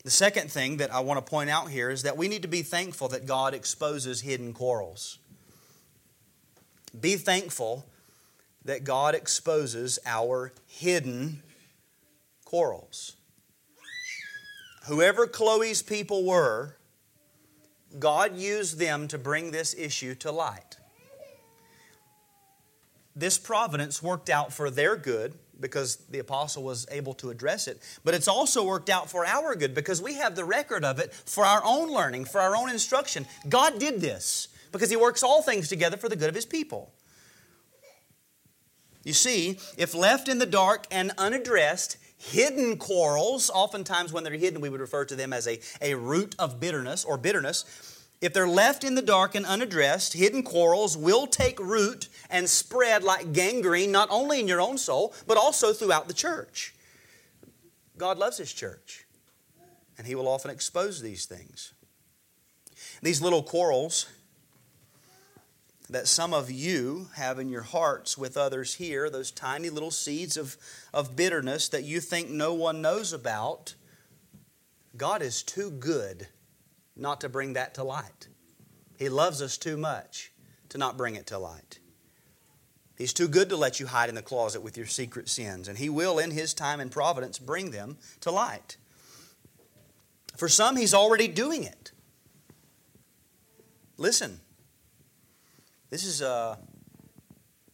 [0.03, 2.47] The second thing that I want to point out here is that we need to
[2.47, 5.19] be thankful that God exposes hidden quarrels.
[6.99, 7.86] Be thankful
[8.65, 11.43] that God exposes our hidden
[12.45, 13.15] quarrels.
[14.88, 16.75] Whoever Chloe's people were,
[17.99, 20.77] God used them to bring this issue to light.
[23.15, 27.82] This providence worked out for their good because the apostle was able to address it,
[28.04, 31.13] but it's also worked out for our good because we have the record of it
[31.13, 33.27] for our own learning, for our own instruction.
[33.47, 36.91] God did this because He works all things together for the good of His people.
[39.04, 44.62] You see, if left in the dark and unaddressed, hidden quarrels, oftentimes when they're hidden,
[44.62, 47.65] we would refer to them as a, a root of bitterness or bitterness.
[48.21, 53.03] If they're left in the dark and unaddressed, hidden quarrels will take root and spread
[53.03, 56.75] like gangrene, not only in your own soul, but also throughout the church.
[57.97, 59.05] God loves His church,
[59.97, 61.73] and He will often expose these things.
[63.01, 64.07] These little quarrels
[65.91, 70.38] that some of you have in your hearts with others here, those tiny little seeds
[70.38, 70.58] of,
[70.93, 73.75] of bitterness that you think no one knows about,
[74.95, 76.27] God is too good
[76.95, 78.30] not to bring that to light.
[78.97, 80.32] He loves us too much
[80.69, 81.80] to not bring it to light.
[82.97, 85.77] He's too good to let you hide in the closet with your secret sins, and
[85.77, 88.77] He will, in His time and providence, bring them to light.
[90.38, 91.91] For some, he's already doing it.
[93.97, 94.39] Listen,
[95.91, 96.58] this is a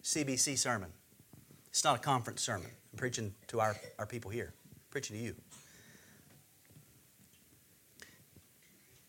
[0.04, 0.92] CBC sermon.
[1.70, 2.70] It's not a conference sermon.
[2.92, 5.36] I'm preaching to our, our people here, I'm preaching to you.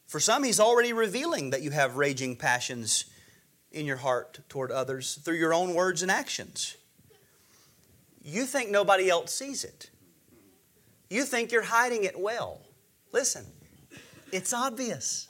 [0.06, 3.06] For some, he's already revealing that you have raging passions
[3.72, 6.76] in your heart toward others through your own words and actions.
[8.22, 9.90] You think nobody else sees it.
[11.08, 12.60] You think you're hiding it well.
[13.12, 13.46] Listen,
[14.32, 15.28] it's obvious.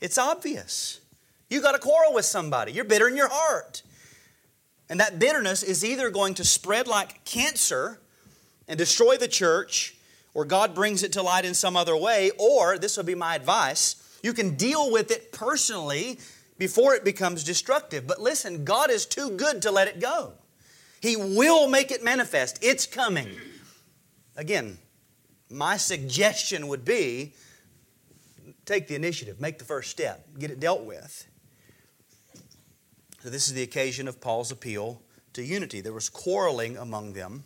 [0.00, 1.00] It's obvious.
[1.48, 2.72] You got a quarrel with somebody.
[2.72, 3.82] You're bitter in your heart.
[4.88, 8.00] And that bitterness is either going to spread like cancer
[8.66, 9.96] and destroy the church,
[10.34, 13.34] or God brings it to light in some other way, or this would be my
[13.34, 16.18] advice you can deal with it personally
[16.58, 18.06] before it becomes destructive.
[18.06, 20.32] But listen, God is too good to let it go.
[21.00, 22.58] He will make it manifest.
[22.62, 23.28] It's coming.
[24.36, 24.78] Again,
[25.50, 27.34] my suggestion would be
[28.64, 31.27] take the initiative, make the first step, get it dealt with.
[33.28, 35.02] So, this is the occasion of Paul's appeal
[35.34, 35.82] to unity.
[35.82, 37.44] There was quarreling among them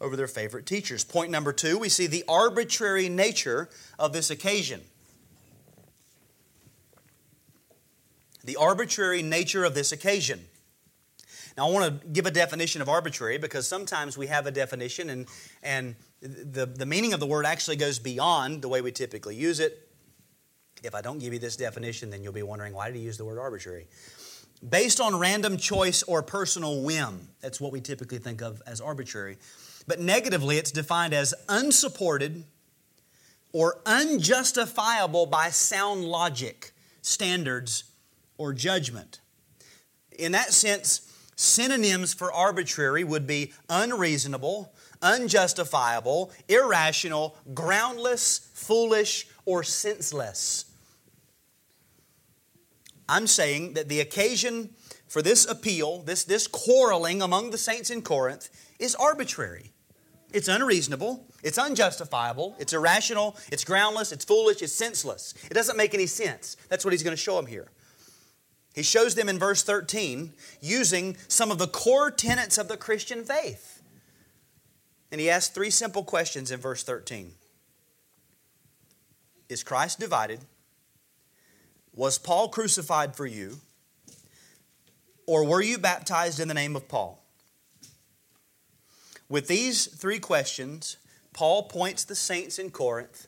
[0.00, 1.04] over their favorite teachers.
[1.04, 4.80] Point number two, we see the arbitrary nature of this occasion.
[8.42, 10.40] The arbitrary nature of this occasion.
[11.56, 15.10] Now, I want to give a definition of arbitrary because sometimes we have a definition
[15.10, 15.28] and,
[15.62, 19.60] and the, the meaning of the word actually goes beyond the way we typically use
[19.60, 19.88] it.
[20.82, 23.16] If I don't give you this definition, then you'll be wondering why did he use
[23.16, 23.86] the word arbitrary?
[24.68, 27.28] Based on random choice or personal whim.
[27.40, 29.36] That's what we typically think of as arbitrary.
[29.86, 32.44] But negatively, it's defined as unsupported
[33.52, 36.72] or unjustifiable by sound logic,
[37.02, 37.84] standards,
[38.38, 39.20] or judgment.
[40.18, 44.72] In that sense, synonyms for arbitrary would be unreasonable,
[45.02, 50.64] unjustifiable, irrational, groundless, foolish, or senseless.
[53.08, 54.70] I'm saying that the occasion
[55.14, 59.70] for this appeal, this, this quarreling among the saints in Corinth, is arbitrary.
[60.32, 65.32] It's unreasonable, it's unjustifiable, it's irrational, it's groundless, it's foolish, it's senseless.
[65.48, 66.56] It doesn't make any sense.
[66.68, 67.70] That's what he's going to show them here.
[68.74, 73.22] He shows them in verse 13 using some of the core tenets of the Christian
[73.22, 73.82] faith.
[75.12, 77.34] And he asks three simple questions in verse 13
[79.48, 80.40] Is Christ divided?
[81.94, 83.58] Was Paul crucified for you?
[85.26, 87.24] Or were you baptized in the name of Paul?
[89.28, 90.98] With these three questions,
[91.32, 93.26] Paul points the saints in Corinth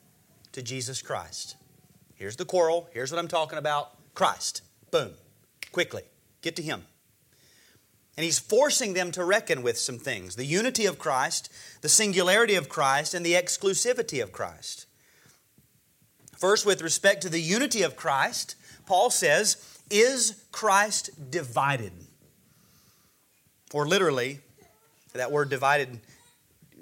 [0.53, 1.57] to Jesus Christ.
[2.15, 2.89] Here's the quarrel.
[2.93, 4.63] Here's what I'm talking about Christ.
[4.91, 5.13] Boom.
[5.73, 6.03] Quickly.
[6.43, 6.87] Get to Him.
[8.17, 11.53] And he's forcing them to reckon with some things the unity of Christ,
[11.83, 14.86] the singularity of Christ, and the exclusivity of Christ.
[16.37, 21.93] First, with respect to the unity of Christ, Paul says, Is Christ divided?
[23.73, 24.41] Or literally,
[25.15, 25.99] that word divided,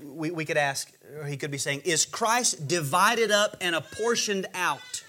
[0.03, 4.47] we, we could ask, or he could be saying, Is Christ divided up and apportioned
[4.55, 5.03] out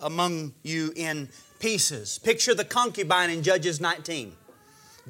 [0.00, 1.28] among you in
[1.60, 2.18] pieces?
[2.18, 4.36] Picture the concubine in Judges 19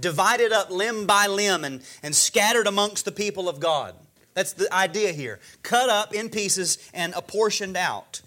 [0.00, 3.94] divided up limb by limb and, and scattered amongst the people of God.
[4.34, 5.40] That's the idea here.
[5.62, 8.22] Cut up in pieces and apportioned out.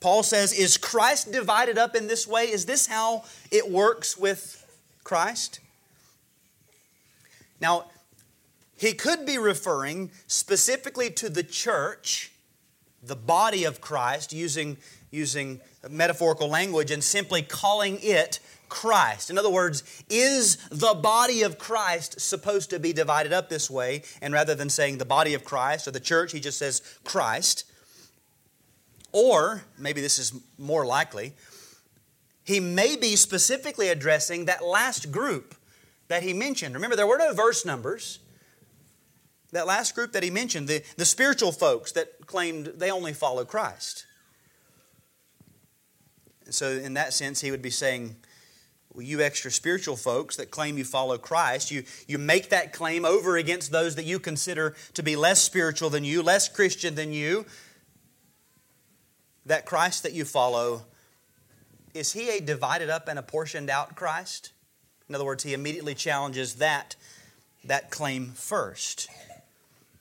[0.00, 2.44] Paul says, Is Christ divided up in this way?
[2.44, 4.66] Is this how it works with
[5.04, 5.60] Christ?
[7.60, 7.86] Now,
[8.78, 12.32] he could be referring specifically to the church,
[13.02, 14.78] the body of Christ, using,
[15.10, 19.28] using metaphorical language, and simply calling it Christ.
[19.28, 24.02] In other words, is the body of Christ supposed to be divided up this way?
[24.22, 27.69] And rather than saying the body of Christ or the church, he just says Christ.
[29.12, 31.34] Or, maybe this is more likely,
[32.44, 35.54] he may be specifically addressing that last group
[36.08, 36.74] that he mentioned.
[36.74, 38.18] Remember, there were no verse numbers.
[39.52, 43.44] That last group that he mentioned, the, the spiritual folks that claimed they only follow
[43.44, 44.06] Christ.
[46.44, 48.16] And so, in that sense, he would be saying,
[48.92, 53.04] well, you extra spiritual folks that claim you follow Christ, you, you make that claim
[53.04, 57.12] over against those that you consider to be less spiritual than you, less Christian than
[57.12, 57.46] you.
[59.50, 60.82] That Christ that you follow,
[61.92, 64.52] is he a divided up and apportioned out Christ?
[65.08, 66.94] In other words, he immediately challenges that,
[67.64, 69.08] that claim first.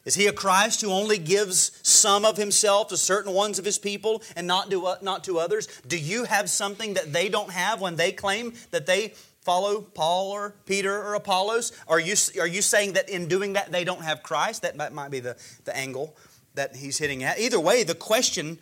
[0.06, 3.80] Is he a Christ who only gives some of himself to certain ones of his
[3.80, 5.68] people and not to, not to others?
[5.88, 10.30] Do you have something that they don't have when they claim that they follow Paul
[10.30, 11.72] or Peter or Apollos?
[11.88, 14.62] Are you, are you saying that in doing that they don't have Christ?
[14.62, 16.16] That might be the, the angle
[16.54, 17.40] that he's hitting at.
[17.40, 18.60] Either way, the question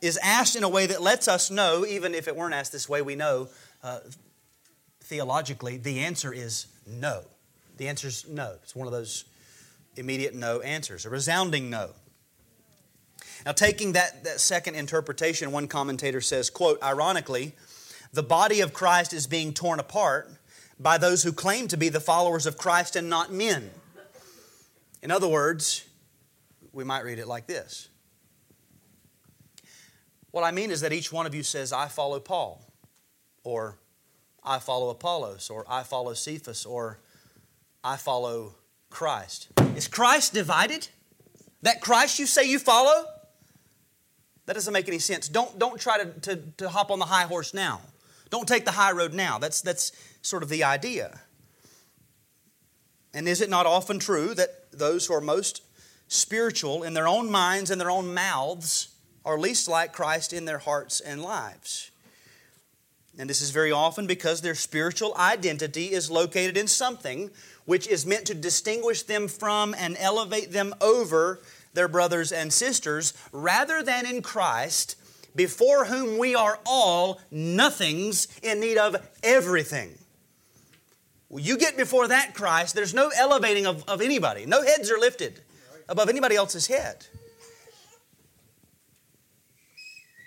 [0.00, 2.88] is asked in a way that lets us know, even if it weren't asked this
[2.88, 3.48] way, we know
[3.82, 4.00] uh,
[5.02, 7.22] theologically, the answer is no.
[7.76, 8.56] The answer is no.
[8.62, 9.24] It's one of those
[9.96, 11.90] immediate no answers, a resounding no.
[13.46, 17.54] Now, taking that, that second interpretation, one commentator says, quote, ironically,
[18.12, 20.30] the body of Christ is being torn apart
[20.78, 23.70] by those who claim to be the followers of Christ and not men.
[25.02, 25.86] In other words,
[26.72, 27.88] we might read it like this.
[30.38, 32.64] What I mean is that each one of you says, I follow Paul,
[33.42, 33.76] or
[34.44, 37.00] I follow Apollos, or I follow Cephas, or
[37.82, 38.54] I follow
[38.88, 39.48] Christ.
[39.74, 40.86] Is Christ divided?
[41.62, 43.06] That Christ you say you follow?
[44.46, 45.28] That doesn't make any sense.
[45.28, 47.80] Don't, don't try to, to, to hop on the high horse now.
[48.30, 49.40] Don't take the high road now.
[49.40, 49.90] That's, that's
[50.22, 51.18] sort of the idea.
[53.12, 55.64] And is it not often true that those who are most
[56.06, 58.94] spiritual in their own minds and their own mouths
[59.28, 61.90] are least like Christ in their hearts and lives?
[63.18, 67.30] And this is very often because their spiritual identity is located in something
[67.64, 71.40] which is meant to distinguish them from and elevate them over
[71.74, 74.96] their brothers and sisters, rather than in Christ,
[75.36, 79.98] before whom we are all nothings in need of everything.
[81.30, 84.46] You get before that Christ, there's no elevating of, of anybody.
[84.46, 85.40] No heads are lifted
[85.88, 87.06] above anybody else's head.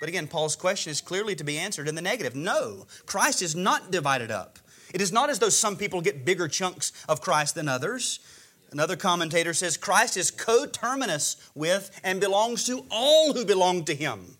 [0.02, 2.36] But again, Paul's question is clearly to be answered in the negative.
[2.36, 4.58] No, Christ is not divided up.
[4.96, 8.20] It is not as though some people get bigger chunks of Christ than others.
[8.72, 14.38] Another commentator says Christ is coterminous with and belongs to all who belong to him.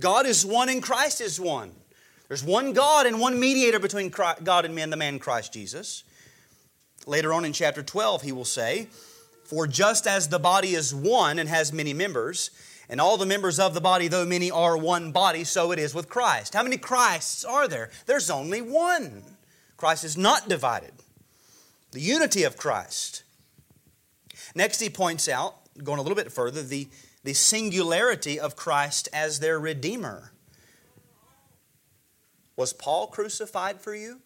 [0.00, 1.70] God is one and Christ is one.
[2.26, 6.02] There's one God and one mediator between God and men, the man Christ Jesus.
[7.06, 8.88] Later on in chapter 12, he will say,
[9.44, 12.50] For just as the body is one and has many members,
[12.88, 15.94] and all the members of the body, though many, are one body, so it is
[15.94, 16.54] with Christ.
[16.54, 17.90] How many Christs are there?
[18.06, 19.22] There's only one.
[19.76, 20.92] Christ is not divided
[21.92, 23.22] the unity of Christ.
[24.54, 26.88] Next, he points out, going a little bit further, the,
[27.24, 30.32] the singularity of Christ as their Redeemer.
[32.56, 34.20] Was Paul crucified for you?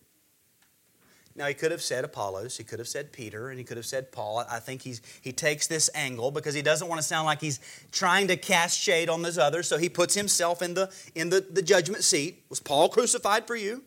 [1.35, 3.87] Now, he could have said Apollos, he could have said Peter, and he could have
[3.87, 4.45] said Paul.
[4.51, 7.59] I think he's, he takes this angle because he doesn't want to sound like he's
[7.91, 11.41] trying to cast shade on those others, so he puts himself in the, in the,
[11.41, 12.45] the judgment seat.
[12.51, 13.83] Was Paul crucified for you?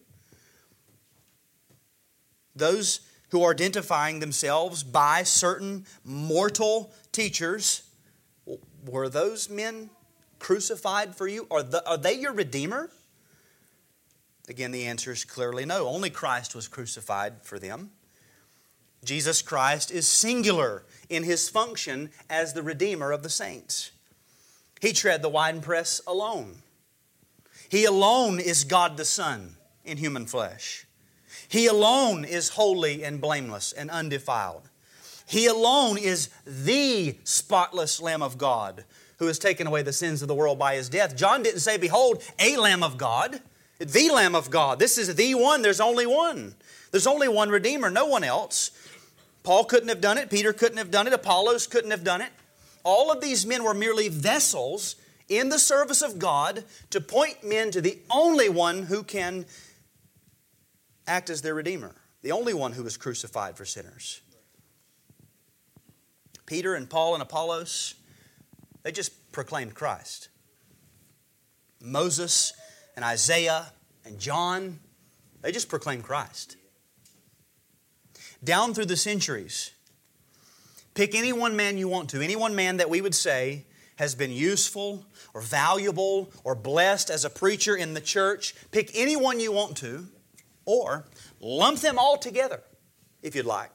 [2.56, 7.84] Those who are identifying themselves by certain mortal teachers,
[8.86, 9.90] were those men
[10.40, 11.48] crucified for you?
[11.52, 12.90] Are, the, are they your Redeemer?
[14.48, 15.88] Again, the answer is clearly no.
[15.88, 17.92] Only Christ was crucified for them.
[19.04, 23.92] Jesus Christ is singular in his function as the Redeemer of the saints.
[24.82, 26.58] He tread the winepress alone.
[27.70, 30.86] He alone is God the Son in human flesh.
[31.48, 34.70] He alone is holy and blameless and undefiled.
[35.28, 38.86] He alone is the spotless Lamb of God
[39.18, 41.16] who has taken away the sins of the world by his death.
[41.16, 43.42] John didn't say, Behold, a Lamb of God,
[43.80, 44.80] the Lamb of God.
[44.80, 46.56] This is the one, there's only one.
[46.92, 48.72] There's only one Redeemer, no one else.
[49.44, 52.32] Paul couldn't have done it, Peter couldn't have done it, Apollos couldn't have done it.
[52.84, 54.96] All of these men were merely vessels
[55.28, 59.46] in the service of God to point men to the only one who can
[61.08, 64.22] act as their Redeemer, the only one who was crucified for sinners.
[66.46, 67.96] Peter and Paul and Apollos,
[68.84, 70.30] they just proclaimed Christ.
[71.82, 72.54] Moses
[72.96, 73.72] and Isaiah
[74.06, 74.80] and John,
[75.42, 76.58] they just proclaimed Christ.
[78.44, 79.72] Down through the centuries,
[80.94, 83.66] pick any one man you want to, any one man that we would say
[83.98, 88.54] has been useful or valuable or blessed as a preacher in the church.
[88.72, 90.08] Pick anyone you want to,
[90.66, 91.06] or
[91.40, 92.62] lump them all together
[93.22, 93.72] if you'd like.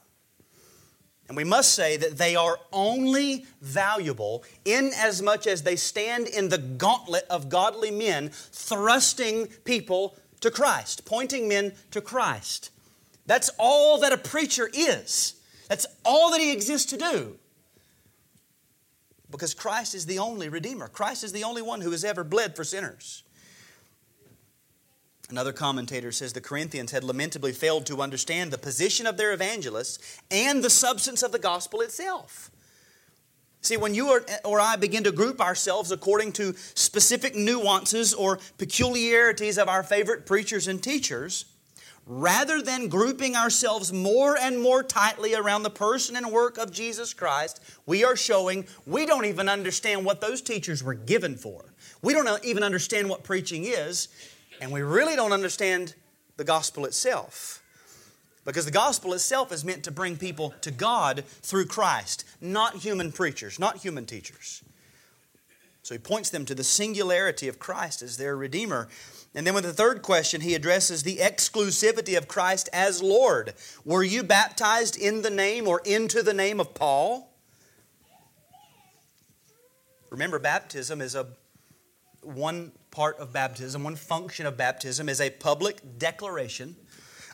[1.30, 6.26] And we must say that they are only valuable in as much as they stand
[6.26, 12.72] in the gauntlet of godly men thrusting people to Christ, pointing men to Christ.
[13.26, 15.34] That's all that a preacher is.
[15.68, 17.38] That's all that he exists to do.
[19.30, 20.88] Because Christ is the only Redeemer.
[20.88, 23.22] Christ is the only one who has ever bled for sinners.
[25.30, 30.20] Another commentator says the Corinthians had lamentably failed to understand the position of their evangelists
[30.30, 32.50] and the substance of the gospel itself.
[33.62, 38.38] See, when you or, or I begin to group ourselves according to specific nuances or
[38.58, 41.44] peculiarities of our favorite preachers and teachers,
[42.06, 47.14] rather than grouping ourselves more and more tightly around the person and work of Jesus
[47.14, 51.66] Christ, we are showing we don't even understand what those teachers were given for.
[52.02, 54.08] We don't even understand what preaching is,
[54.60, 55.94] and we really don't understand
[56.36, 57.62] the gospel itself.
[58.44, 63.12] Because the gospel itself is meant to bring people to God through Christ, not human
[63.12, 64.62] preachers, not human teachers.
[65.82, 68.88] So he points them to the singularity of Christ as their Redeemer.
[69.34, 73.54] And then with the third question, he addresses the exclusivity of Christ as Lord.
[73.84, 77.30] Were you baptized in the name or into the name of Paul?
[80.10, 81.28] Remember, baptism is a
[82.22, 86.76] one part of baptism, one function of baptism is a public declaration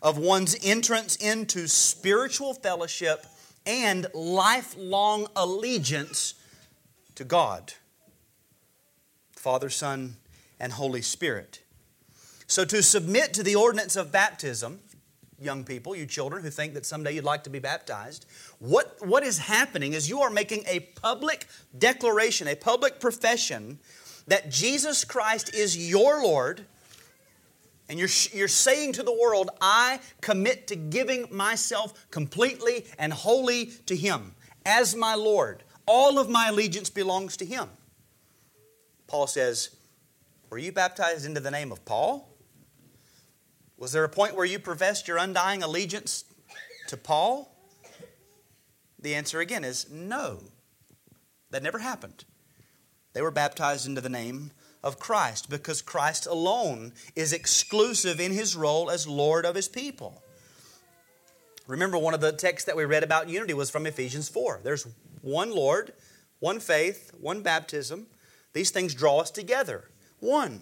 [0.02, 3.26] of one's entrance into spiritual fellowship
[3.64, 6.34] and lifelong allegiance
[7.14, 7.72] to God,
[9.32, 10.16] Father, Son,
[10.60, 11.60] and Holy Spirit.
[12.46, 14.80] So, to submit to the ordinance of baptism,
[15.40, 18.26] young people, you children who think that someday you'd like to be baptized,
[18.58, 21.46] what, what is happening is you are making a public
[21.76, 23.78] declaration, a public profession
[24.26, 26.66] that Jesus Christ is your Lord
[27.88, 33.66] and you're, you're saying to the world, I commit to giving myself completely and wholly
[33.86, 35.62] to Him as my Lord.
[35.86, 37.68] All of my allegiance belongs to Him.
[39.06, 39.70] Paul says,
[40.50, 42.28] Were you baptized into the name of Paul?
[43.76, 46.24] Was there a point where you professed your undying allegiance
[46.88, 47.52] to Paul?
[48.98, 50.42] The answer again is no.
[51.50, 52.24] That never happened.
[53.16, 54.50] They were baptized into the name
[54.84, 60.22] of Christ because Christ alone is exclusive in his role as Lord of his people.
[61.66, 64.60] Remember, one of the texts that we read about unity was from Ephesians 4.
[64.62, 64.86] There's
[65.22, 65.94] one Lord,
[66.40, 68.06] one faith, one baptism.
[68.52, 69.88] These things draw us together.
[70.20, 70.60] One.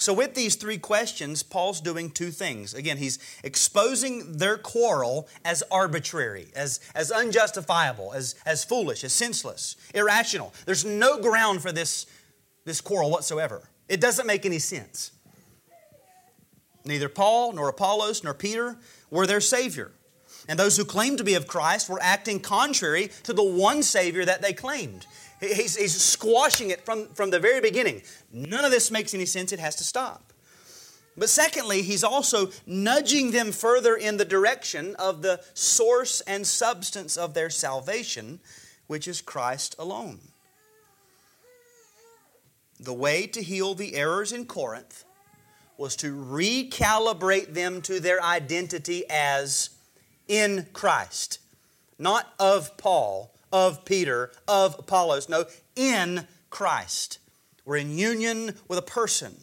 [0.00, 2.72] So, with these three questions, Paul's doing two things.
[2.72, 9.76] Again, he's exposing their quarrel as arbitrary, as, as unjustifiable, as, as foolish, as senseless,
[9.94, 10.54] irrational.
[10.64, 12.06] There's no ground for this,
[12.64, 13.68] this quarrel whatsoever.
[13.90, 15.12] It doesn't make any sense.
[16.86, 18.78] Neither Paul, nor Apollos, nor Peter
[19.10, 19.92] were their Savior.
[20.48, 24.24] And those who claimed to be of Christ were acting contrary to the one Savior
[24.24, 25.06] that they claimed.
[25.40, 28.02] He's, he's squashing it from, from the very beginning.
[28.32, 29.52] None of this makes any sense.
[29.52, 30.32] It has to stop.
[31.16, 37.16] But secondly, he's also nudging them further in the direction of the source and substance
[37.16, 38.40] of their salvation,
[38.86, 40.20] which is Christ alone.
[42.78, 45.04] The way to heal the errors in Corinth
[45.76, 49.70] was to recalibrate them to their identity as
[50.28, 51.38] in Christ,
[51.98, 55.28] not of Paul, of Peter, of Apollos.
[55.28, 55.44] No,
[55.76, 57.18] in Christ.
[57.64, 59.36] We're in union with a person.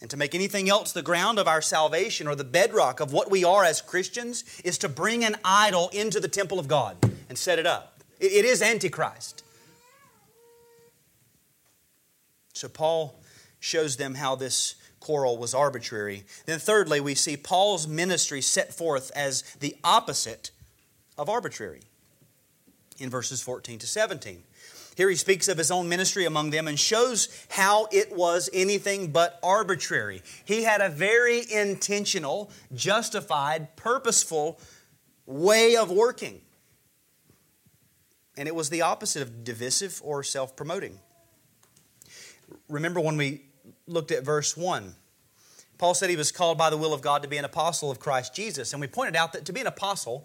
[0.00, 3.30] And to make anything else the ground of our salvation or the bedrock of what
[3.30, 6.96] we are as Christians is to bring an idol into the temple of God
[7.28, 8.02] and set it up.
[8.20, 9.42] it is Antichrist.
[12.52, 13.20] So Paul
[13.60, 16.24] shows them how this quarrel was arbitrary.
[16.46, 20.50] Then, thirdly, we see Paul's ministry set forth as the opposite
[21.18, 21.82] of arbitrary
[22.98, 24.42] in verses 14 to 17.
[24.96, 29.10] Here he speaks of his own ministry among them and shows how it was anything
[29.10, 30.22] but arbitrary.
[30.44, 34.60] He had a very intentional, justified, purposeful
[35.26, 36.40] way of working.
[38.36, 40.98] And it was the opposite of divisive or self promoting.
[42.68, 43.42] Remember when we
[43.86, 44.94] looked at verse 1?
[45.78, 47.98] Paul said he was called by the will of God to be an apostle of
[47.98, 48.72] Christ Jesus.
[48.72, 50.24] And we pointed out that to be an apostle,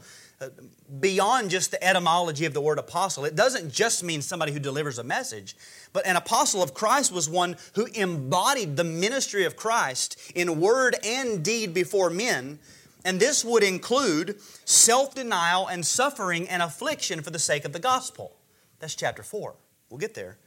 [0.99, 3.25] beyond just the etymology of the word apostle.
[3.25, 5.55] It doesn't just mean somebody who delivers a message,
[5.91, 10.95] but an apostle of Christ was one who embodied the ministry of Christ in word
[11.03, 12.59] and deed before men.
[13.05, 17.79] And this would include self denial and suffering and affliction for the sake of the
[17.79, 18.35] gospel.
[18.79, 19.55] That's chapter 4.
[19.89, 20.37] We'll get there.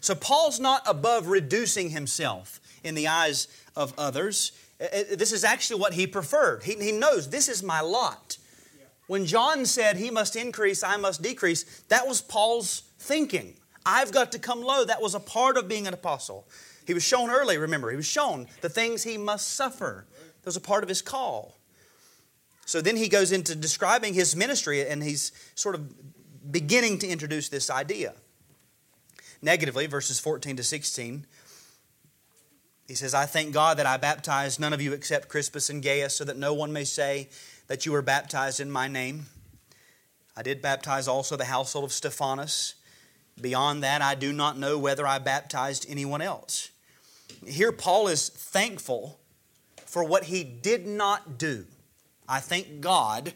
[0.00, 4.52] So Paul's not above reducing himself in the eyes of others.
[4.80, 6.62] Uh, uh, this is actually what he preferred.
[6.64, 8.38] He, he knows this is my lot.
[9.06, 13.56] When John said he must increase, I must decrease, that was Paul's thinking.
[13.84, 14.84] I've got to come low.
[14.84, 16.48] That was a part of being an apostle.
[16.86, 20.06] He was shown early, remember, he was shown the things he must suffer.
[20.42, 21.56] That was a part of his call.
[22.66, 27.48] So then he goes into describing his ministry and he's sort of beginning to introduce
[27.48, 28.14] this idea.
[29.42, 31.26] Negatively, verses 14 to 16,
[32.86, 36.14] he says, I thank God that I baptized none of you except Crispus and Gaius,
[36.14, 37.28] so that no one may say
[37.66, 39.26] that you were baptized in my name.
[40.36, 42.74] I did baptize also the household of Stephanas.
[43.40, 46.70] Beyond that, I do not know whether I baptized anyone else.
[47.46, 49.18] Here, Paul is thankful
[49.86, 51.66] for what he did not do.
[52.28, 53.34] I thank God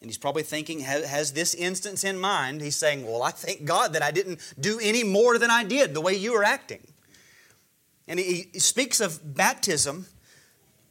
[0.00, 2.60] and he's probably thinking, has this instance in mind.
[2.60, 5.94] He's saying, Well, I thank God that I didn't do any more than I did
[5.94, 6.86] the way you were acting.
[8.06, 10.06] And he speaks of baptism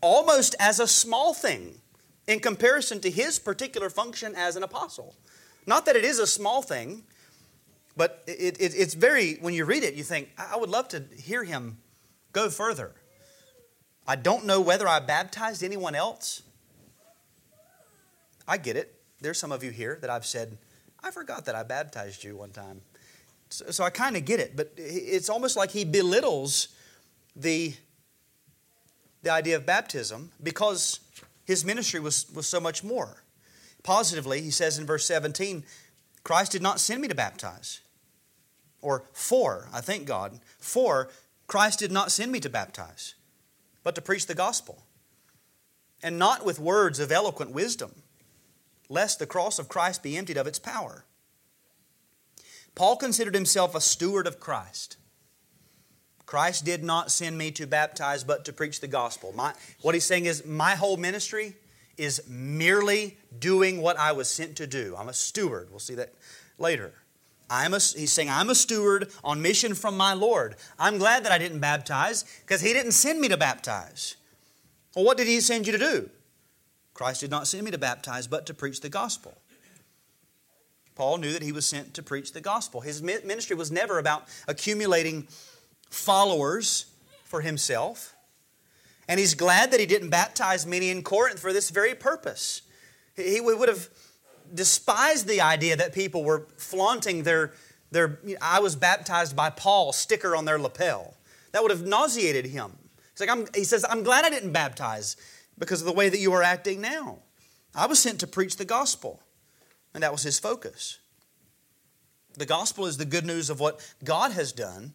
[0.01, 1.79] almost as a small thing
[2.27, 5.15] in comparison to his particular function as an apostle.
[5.67, 7.03] Not that it is a small thing,
[7.97, 11.03] but it, it, it's very, when you read it, you think, I would love to
[11.17, 11.77] hear him
[12.33, 12.93] go further.
[14.07, 16.43] I don't know whether I baptized anyone else.
[18.47, 18.93] I get it.
[19.21, 20.57] There's some of you here that I've said,
[21.03, 22.81] I forgot that I baptized you one time.
[23.49, 26.69] So, so I kind of get it, but it's almost like he belittles
[27.35, 27.73] the,
[29.23, 30.99] the idea of baptism because
[31.45, 33.23] his ministry was, was so much more.
[33.83, 35.63] Positively, he says in verse 17,
[36.23, 37.81] Christ did not send me to baptize.
[38.81, 41.09] Or for, I thank God, for
[41.47, 43.13] Christ did not send me to baptize,
[43.83, 44.83] but to preach the gospel.
[46.03, 48.01] And not with words of eloquent wisdom,
[48.89, 51.05] lest the cross of Christ be emptied of its power.
[52.73, 54.97] Paul considered himself a steward of Christ.
[56.25, 59.33] Christ did not send me to baptize, but to preach the gospel.
[59.35, 61.55] My, what he's saying is, my whole ministry
[61.97, 64.95] is merely doing what I was sent to do.
[64.97, 65.69] I'm a steward.
[65.69, 66.13] We'll see that
[66.57, 66.93] later.
[67.49, 70.55] I'm a, he's saying, I'm a steward on mission from my Lord.
[70.79, 74.15] I'm glad that I didn't baptize because he didn't send me to baptize.
[74.95, 76.09] Well, what did he send you to do?
[76.95, 79.37] Christ did not send me to baptize, but to preach the gospel.
[80.95, 82.81] Paul knew that he was sent to preach the gospel.
[82.81, 85.27] His ministry was never about accumulating
[85.95, 86.85] followers
[87.23, 88.15] for himself.
[89.07, 92.61] And he's glad that he didn't baptize many in Corinth for this very purpose.
[93.15, 93.89] He would have
[94.53, 97.53] despised the idea that people were flaunting their,
[97.91, 101.15] their I was baptized by Paul sticker on their lapel.
[101.51, 102.77] That would have nauseated him.
[103.19, 105.15] Like, he says, I'm glad I didn't baptize
[105.57, 107.19] because of the way that you are acting now.
[107.73, 109.21] I was sent to preach the gospel,
[109.93, 110.99] and that was his focus.
[112.33, 114.93] The gospel is the good news of what God has done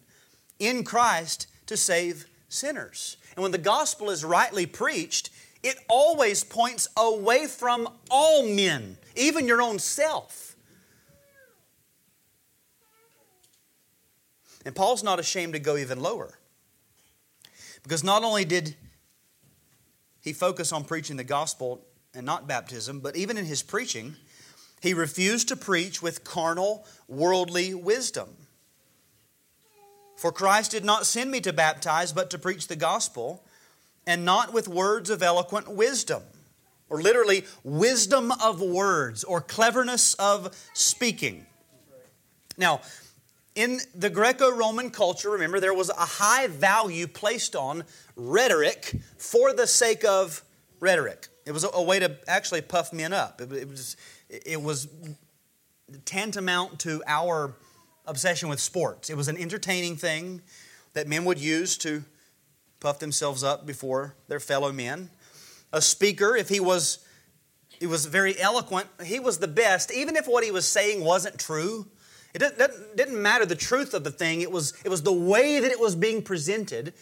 [0.61, 3.17] in Christ to save sinners.
[3.35, 5.31] And when the gospel is rightly preached,
[5.63, 10.55] it always points away from all men, even your own self.
[14.63, 16.37] And Paul's not ashamed to go even lower.
[17.81, 18.75] Because not only did
[20.21, 21.83] he focus on preaching the gospel
[22.13, 24.15] and not baptism, but even in his preaching,
[24.81, 28.29] he refused to preach with carnal, worldly wisdom.
[30.21, 33.43] For Christ did not send me to baptize, but to preach the gospel,
[34.05, 36.21] and not with words of eloquent wisdom,
[36.91, 41.47] or literally, wisdom of words, or cleverness of speaking.
[42.55, 42.81] Now,
[43.55, 47.83] in the Greco Roman culture, remember, there was a high value placed on
[48.15, 50.43] rhetoric for the sake of
[50.79, 51.29] rhetoric.
[51.47, 53.41] It was a, way to actually puff men up.
[53.41, 53.97] It, was,
[54.29, 54.87] it was
[56.05, 57.55] tantamount to our
[58.11, 59.09] obsession with sports.
[59.09, 60.41] It was an entertaining thing
[60.93, 62.03] that men would use to
[62.79, 65.09] puff themselves up before their fellow men.
[65.73, 66.99] A speaker, if he was
[67.79, 71.39] he was very eloquent, he was the best, even if what he was saying wasn't
[71.39, 71.87] true.
[72.31, 75.59] It didn't, didn't matter the truth of the thing, it was, it was the way
[75.59, 76.93] that it was being presented.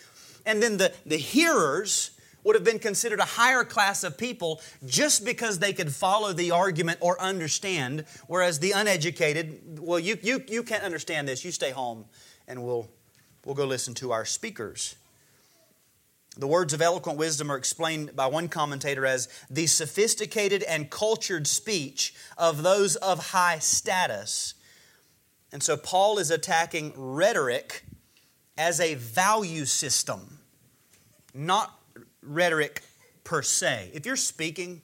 [0.45, 2.12] And then the, the hearers
[2.44, 6.52] would have been considered a higher class of people just because they could follow the
[6.52, 11.44] argument or understand, whereas the uneducated, well, you, you, you can't understand this.
[11.44, 12.06] You stay home
[12.48, 12.90] and we'll,
[13.46, 14.96] we'll go listen to our speakers.
[16.38, 21.48] The words of eloquent wisdom are explained by one commentator as the sophisticated and cultured
[21.48, 24.54] speech of those of high status.
[25.52, 27.84] And so Paul is attacking rhetoric
[28.58, 30.40] as a value system,
[31.34, 31.79] not
[32.30, 32.84] rhetoric
[33.24, 33.92] per se.
[33.94, 34.82] If you're speaking,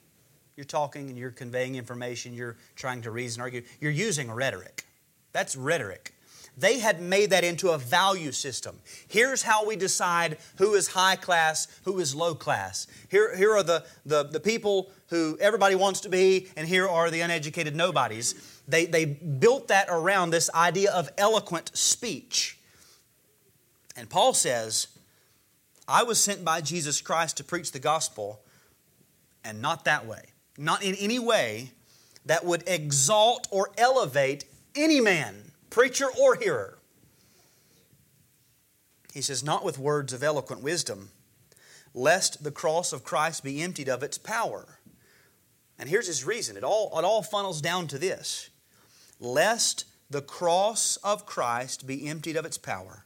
[0.56, 4.84] you're talking and you're conveying information, you're trying to reason, argue, you're using rhetoric.
[5.32, 6.12] That's rhetoric.
[6.58, 8.78] They had made that into a value system.
[9.08, 12.86] Here's how we decide who is high class, who is low class.
[13.10, 17.10] Here, here are the, the, the people who everybody wants to be, and here are
[17.10, 18.62] the uneducated nobodies.
[18.66, 22.58] They, they built that around this idea of eloquent speech.
[23.94, 24.88] And Paul says,
[25.88, 28.40] I was sent by Jesus Christ to preach the gospel,
[29.44, 30.24] and not that way.
[30.58, 31.70] Not in any way
[32.24, 36.78] that would exalt or elevate any man, preacher or hearer.
[39.14, 41.10] He says, Not with words of eloquent wisdom,
[41.94, 44.78] lest the cross of Christ be emptied of its power.
[45.78, 48.50] And here's his reason it all, it all funnels down to this
[49.18, 53.05] lest the cross of Christ be emptied of its power.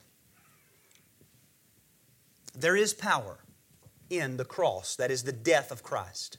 [2.54, 3.38] There is power
[4.08, 6.38] in the cross, that is the death of Christ.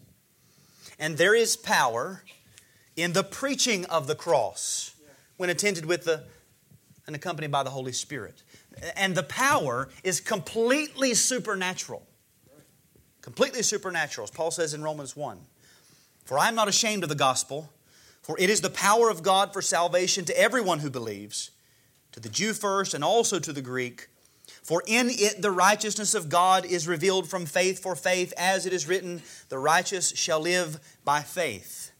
[1.00, 2.24] And there is power
[2.96, 4.96] in the preaching of the cross
[5.38, 6.24] when attended with the
[7.08, 8.44] and accompanied by the Holy Spirit.
[8.96, 12.06] And the power is completely supernatural.
[13.22, 15.40] Completely supernatural, as Paul says in Romans 1.
[16.26, 17.72] For I am not ashamed of the gospel,
[18.22, 21.52] for it is the power of God for salvation to everyone who believes,
[22.12, 24.08] to the Jew first and also to the Greek.
[24.62, 28.74] For in it the righteousness of God is revealed from faith for faith, as it
[28.74, 31.92] is written, The righteous shall live by faith.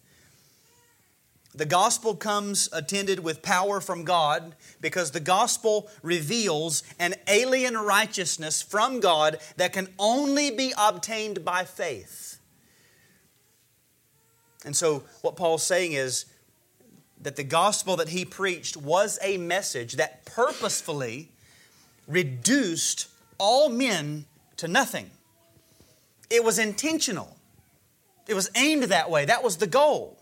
[1.54, 8.62] The gospel comes attended with power from God because the gospel reveals an alien righteousness
[8.62, 12.40] from God that can only be obtained by faith.
[14.64, 16.26] And so, what Paul's saying is
[17.22, 21.32] that the gospel that he preached was a message that purposefully
[22.08, 24.26] reduced all men
[24.58, 25.10] to nothing.
[26.30, 27.38] It was intentional,
[28.28, 29.26] it was aimed that way.
[29.26, 30.18] That was the goal.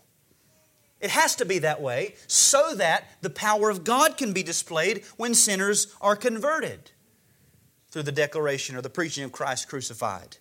[1.00, 5.04] It has to be that way so that the power of God can be displayed
[5.16, 6.90] when sinners are converted
[7.90, 10.36] through the declaration or the preaching of Christ crucified.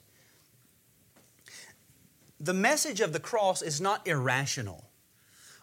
[2.40, 4.90] The message of the cross is not irrational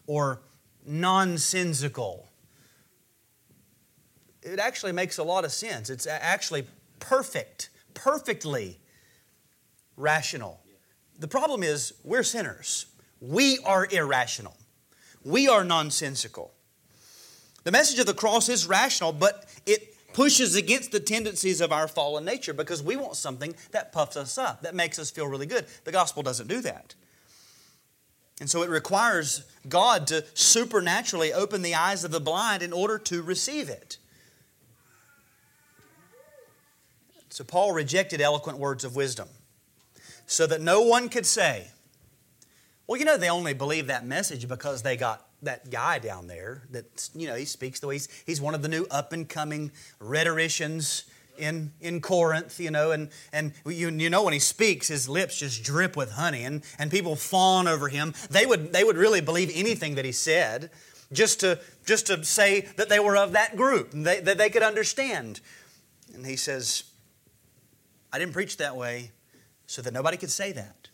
[0.07, 0.41] or
[0.87, 2.26] nonsensical.
[4.47, 5.91] It actually makes a lot of sense.
[5.91, 6.67] It's actually
[7.01, 8.79] perfect, perfectly
[9.97, 10.61] rational.
[11.19, 12.87] The problem is we're sinners.
[13.21, 14.57] We are irrational.
[15.25, 16.53] We are nonsensical.
[17.65, 21.89] The message of the cross is rational, but it pushes against the tendencies of our
[21.89, 25.47] fallen nature because we want something that puffs us up, that makes us feel really
[25.47, 25.67] good.
[25.83, 26.95] The gospel doesn't do that.
[28.41, 32.99] And so it requires God to supernaturally open the eyes of the blind in order
[32.99, 33.99] to receive it.
[37.37, 39.29] So Paul rejected eloquent words of wisdom
[40.25, 41.67] so that no one could say,
[42.87, 46.63] well, you know, they only believe that message because they got that guy down there
[46.71, 49.29] that, you know, he speaks the way he's, he's one of the new up and
[49.29, 49.71] coming
[50.01, 51.05] rhetoricians
[51.37, 55.39] in, in Corinth, you know, and, and you, you know when he speaks, his lips
[55.39, 58.15] just drip with honey and, and people fawn over him.
[58.31, 60.71] They would, they would really believe anything that he said
[61.13, 64.63] just to, just to say that they were of that group, they, that they could
[64.63, 65.41] understand.
[66.15, 66.85] And he says,
[68.13, 69.11] I didn't preach that way
[69.67, 70.89] so that nobody could say that.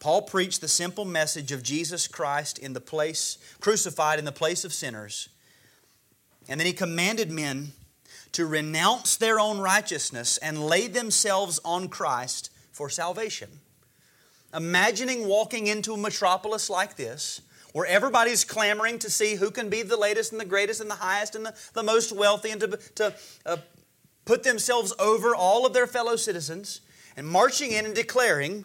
[0.00, 4.64] Paul preached the simple message of Jesus Christ in the place, crucified in the place
[4.64, 5.28] of sinners.
[6.48, 7.72] And then he commanded men
[8.32, 13.48] to renounce their own righteousness and lay themselves on Christ for salvation.
[14.52, 17.40] Imagining walking into a metropolis like this,
[17.72, 20.96] where everybody's clamoring to see who can be the latest and the greatest and the
[20.96, 23.14] highest and the, the most wealthy and to, to
[23.46, 23.56] uh,
[24.24, 26.80] put themselves over all of their fellow citizens,
[27.16, 28.64] and marching in and declaring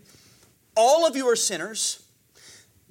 [0.76, 2.04] all of you are sinners.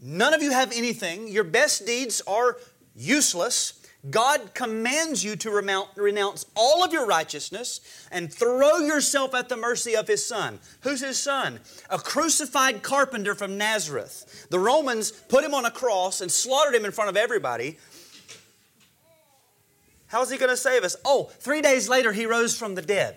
[0.03, 1.29] None of you have anything.
[1.29, 2.59] Your best deeds are
[2.95, 3.81] useless.
[4.11, 7.81] God commands you to renounce all of your righteousness
[8.13, 10.61] and throw yourself at the mercy of His Son.
[10.83, 11.61] Who's His Son?
[11.91, 14.47] A crucified carpenter from Nazareth.
[14.51, 17.79] The Romans put him on a cross and slaughtered him in front of everybody.
[20.09, 20.97] How's He going to save us?
[21.05, 23.17] Oh, three days later, He rose from the dead.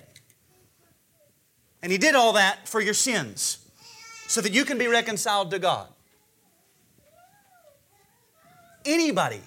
[1.82, 3.60] And He did all that for your sins
[4.28, 5.88] so that you can be reconciled to God.
[8.86, 9.42] Anybody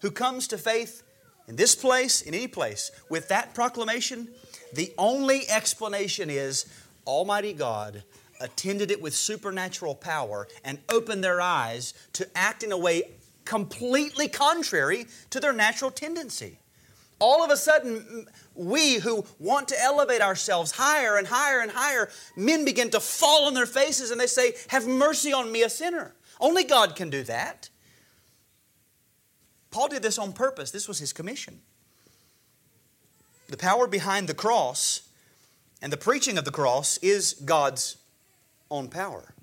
[0.00, 1.02] who comes to faith
[1.46, 4.28] in this place, in any place, with that proclamation,
[4.72, 6.66] the only explanation is
[7.06, 8.04] Almighty God
[8.40, 13.02] attended it with supernatural power and opened their eyes to act in a way
[13.44, 16.58] completely contrary to their natural tendency.
[17.20, 22.10] All of a sudden, we who want to elevate ourselves higher and higher and higher,
[22.36, 25.70] men begin to fall on their faces and they say, Have mercy on me, a
[25.70, 26.14] sinner.
[26.40, 27.70] Only God can do that.
[29.70, 31.60] Paul did this on purpose, this was his commission.
[33.48, 35.08] The power behind the cross
[35.80, 37.96] and the preaching of the cross is God's
[38.70, 39.34] own power.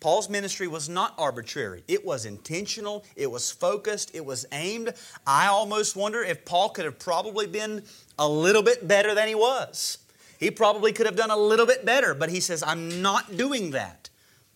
[0.00, 1.84] Paul's ministry was not arbitrary.
[1.86, 4.94] It was intentional, it was focused, it was aimed.
[5.26, 7.84] I almost wonder if Paul could have probably been
[8.18, 9.98] a little bit better than he was.
[10.38, 13.72] He probably could have done a little bit better, but he says, I'm not doing
[13.72, 14.08] that.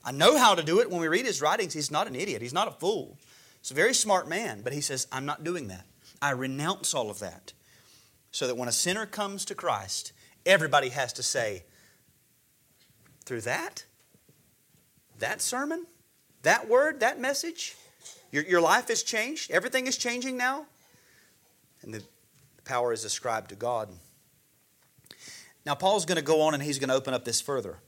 [0.03, 0.91] I know how to do it.
[0.91, 3.19] When we read his writings, he's not an idiot, he's not a fool.
[3.61, 5.85] He's a very smart man, but he says, I'm not doing that.
[6.23, 7.53] I renounce all of that.
[8.31, 10.13] So that when a sinner comes to Christ,
[10.47, 11.65] everybody has to say,
[13.25, 13.85] through that?
[15.19, 15.87] That sermon,
[16.43, 17.77] that word, that message,
[18.31, 19.51] your, your life has changed.
[19.51, 20.67] Everything is changing now.
[21.83, 22.03] And the
[22.65, 23.89] power is ascribed to God.
[25.65, 27.79] Now, Paul's going to go on and he's going to open up this further.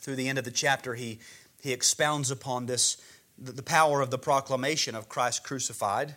[0.00, 1.20] Through the end of the chapter, he,
[1.62, 2.96] he expounds upon this
[3.38, 6.16] the power of the proclamation of Christ crucified.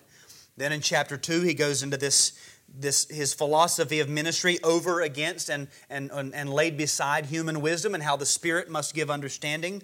[0.57, 2.33] Then in chapter 2, he goes into this,
[2.79, 8.03] this his philosophy of ministry over against and, and, and laid beside human wisdom and
[8.03, 9.81] how the Spirit must give understanding.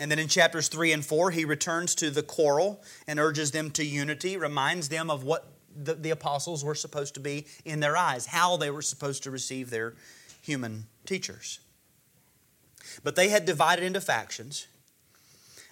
[0.00, 3.70] And then in chapters 3 and 4, he returns to the quarrel and urges them
[3.72, 7.96] to unity, reminds them of what the, the apostles were supposed to be in their
[7.96, 9.94] eyes, how they were supposed to receive their
[10.40, 11.60] human teachers.
[13.02, 14.66] But they had divided into factions.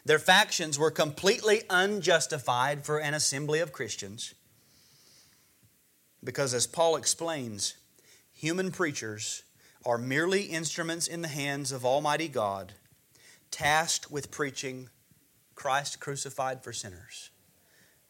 [0.04, 4.34] Their factions were completely unjustified for an assembly of Christians
[6.24, 7.74] because, as Paul explains,
[8.32, 9.42] human preachers
[9.84, 12.72] are merely instruments in the hands of Almighty God,
[13.50, 14.88] tasked with preaching
[15.54, 17.30] Christ crucified for sinners.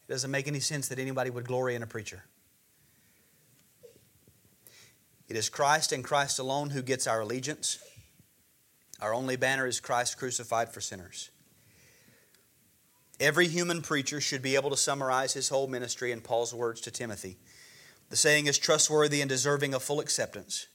[0.08, 2.24] It doesn't make any sense that anybody would glory in a preacher.
[5.28, 7.78] It is Christ and Christ alone who gets our allegiance.
[9.00, 11.30] Our only banner is Christ crucified for sinners.
[13.18, 16.90] Every human preacher should be able to summarize his whole ministry in Paul's words to
[16.90, 17.38] Timothy.
[18.12, 20.66] The saying is trustworthy and deserving of full acceptance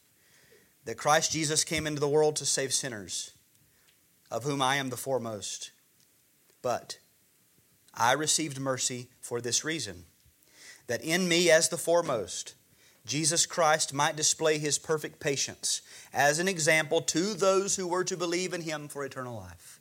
[0.85, 3.29] that Christ Jesus came into the world to save sinners,
[4.31, 5.69] of whom I am the foremost.
[6.63, 6.97] But
[7.93, 10.05] I received mercy for this reason
[10.87, 12.55] that in me, as the foremost,
[13.05, 18.17] Jesus Christ might display his perfect patience as an example to those who were to
[18.17, 19.79] believe in him for eternal life.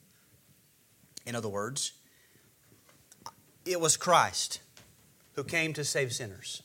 [1.24, 1.92] In other words,
[3.64, 4.60] it was Christ
[5.36, 6.62] who came to save sinners.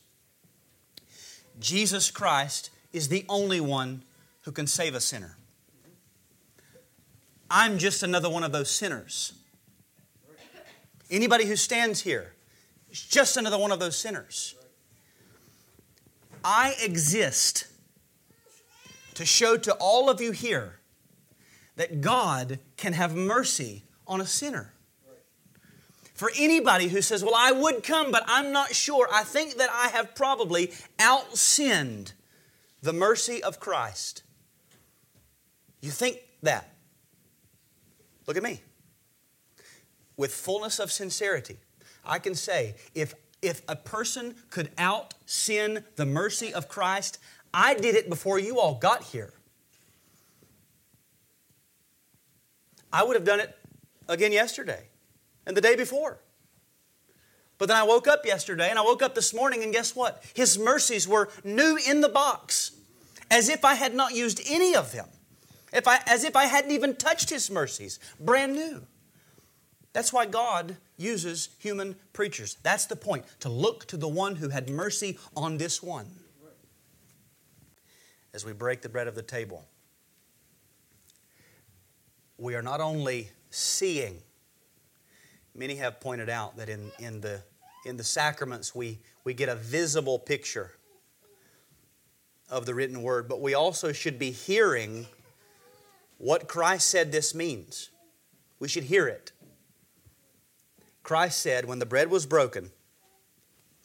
[1.60, 4.04] Jesus Christ is the only one
[4.42, 5.36] who can save a sinner.
[7.50, 9.34] I'm just another one of those sinners.
[11.10, 12.32] Anybody who stands here
[12.90, 14.54] is just another one of those sinners.
[16.44, 17.66] I exist
[19.14, 20.80] to show to all of you here
[21.76, 24.72] that God can have mercy on a sinner.
[26.22, 29.68] For anybody who says, Well, I would come, but I'm not sure, I think that
[29.72, 30.70] I have probably
[31.00, 32.12] out sinned
[32.80, 34.22] the mercy of Christ.
[35.80, 36.74] You think that?
[38.28, 38.60] Look at me.
[40.16, 41.58] With fullness of sincerity,
[42.04, 47.18] I can say, if, if a person could out sin the mercy of Christ,
[47.52, 49.32] I did it before you all got here.
[52.92, 53.58] I would have done it
[54.08, 54.84] again yesterday
[55.46, 56.18] and the day before.
[57.58, 60.24] But then I woke up yesterday and I woke up this morning, and guess what?
[60.34, 62.72] His mercies were new in the box,
[63.30, 65.08] as if I had not used any of them,
[65.72, 68.82] if I, as if I hadn't even touched His mercies, brand new.
[69.92, 72.56] That's why God uses human preachers.
[72.62, 76.06] That's the point, to look to the one who had mercy on this one.
[78.34, 79.66] As we break the bread of the table,
[82.38, 84.22] we are not only seeing
[85.54, 87.42] Many have pointed out that in, in, the,
[87.84, 90.72] in the sacraments we, we get a visible picture
[92.48, 95.06] of the written word, but we also should be hearing
[96.18, 97.90] what Christ said this means.
[98.58, 99.32] We should hear it.
[101.02, 102.70] Christ said, when the bread was broken,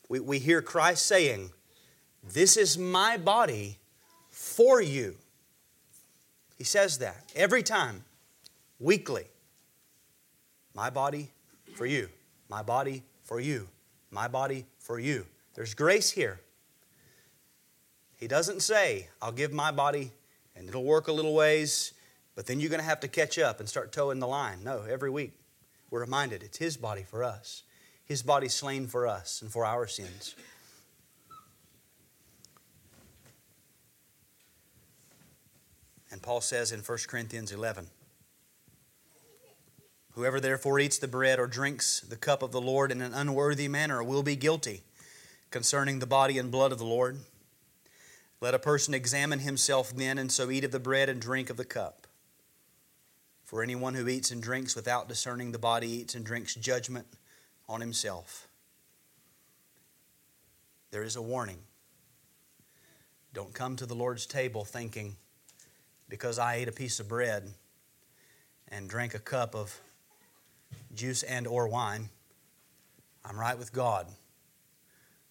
[0.07, 1.51] we, we hear Christ saying,
[2.24, 3.80] This is my body
[4.30, 5.15] for you.
[6.57, 8.03] He says that every time,
[8.80, 9.26] weekly.
[10.74, 11.32] My body
[11.78, 12.09] for you.
[12.49, 13.69] My body for you.
[14.09, 15.28] My body for you.
[15.53, 16.39] There's grace here.
[18.17, 20.11] He doesn't say, I'll give my body
[20.55, 21.93] and it'll work a little ways,
[22.36, 24.63] but then you're going to have to catch up and start toeing the line.
[24.63, 25.34] No, every week
[25.91, 27.61] we're reminded it's His body for us.
[28.03, 30.36] His body slain for us and for our sins.
[36.09, 37.88] And Paul says in 1 Corinthians 11,
[40.18, 43.68] Whoever therefore eats the bread or drinks the cup of the Lord in an unworthy
[43.68, 44.82] manner will be guilty
[45.51, 47.20] concerning the body and blood of the Lord.
[48.41, 51.57] Let a person examine himself then, and so eat of the bread and drink of
[51.57, 52.07] the cup.
[53.43, 57.05] For anyone who eats and drinks without discerning the body eats and drinks judgment
[57.70, 58.47] on himself.
[60.89, 61.59] There is a warning.
[63.36, 65.15] Don't come to the Lord's table thinking,
[66.09, 67.53] because I ate a piece of bread
[68.68, 69.80] and drank a cup of
[70.98, 72.10] juice and or wine.
[73.24, 74.08] I'm right with God.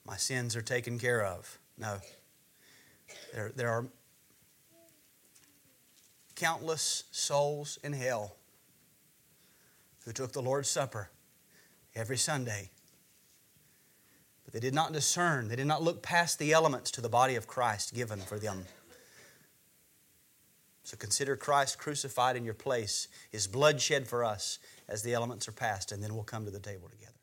[0.07, 1.59] My sins are taken care of.
[1.77, 1.99] No.
[3.35, 3.87] There, there are
[6.35, 8.37] countless souls in hell
[10.05, 11.11] who took the Lord's Supper
[11.95, 12.71] every Sunday.
[14.45, 17.35] But they did not discern, they did not look past the elements to the body
[17.35, 18.65] of Christ given for them.
[20.87, 25.49] So consider Christ crucified in your place, His blood shed for us as the elements
[25.49, 27.16] are passed, and then we'll come to the table together.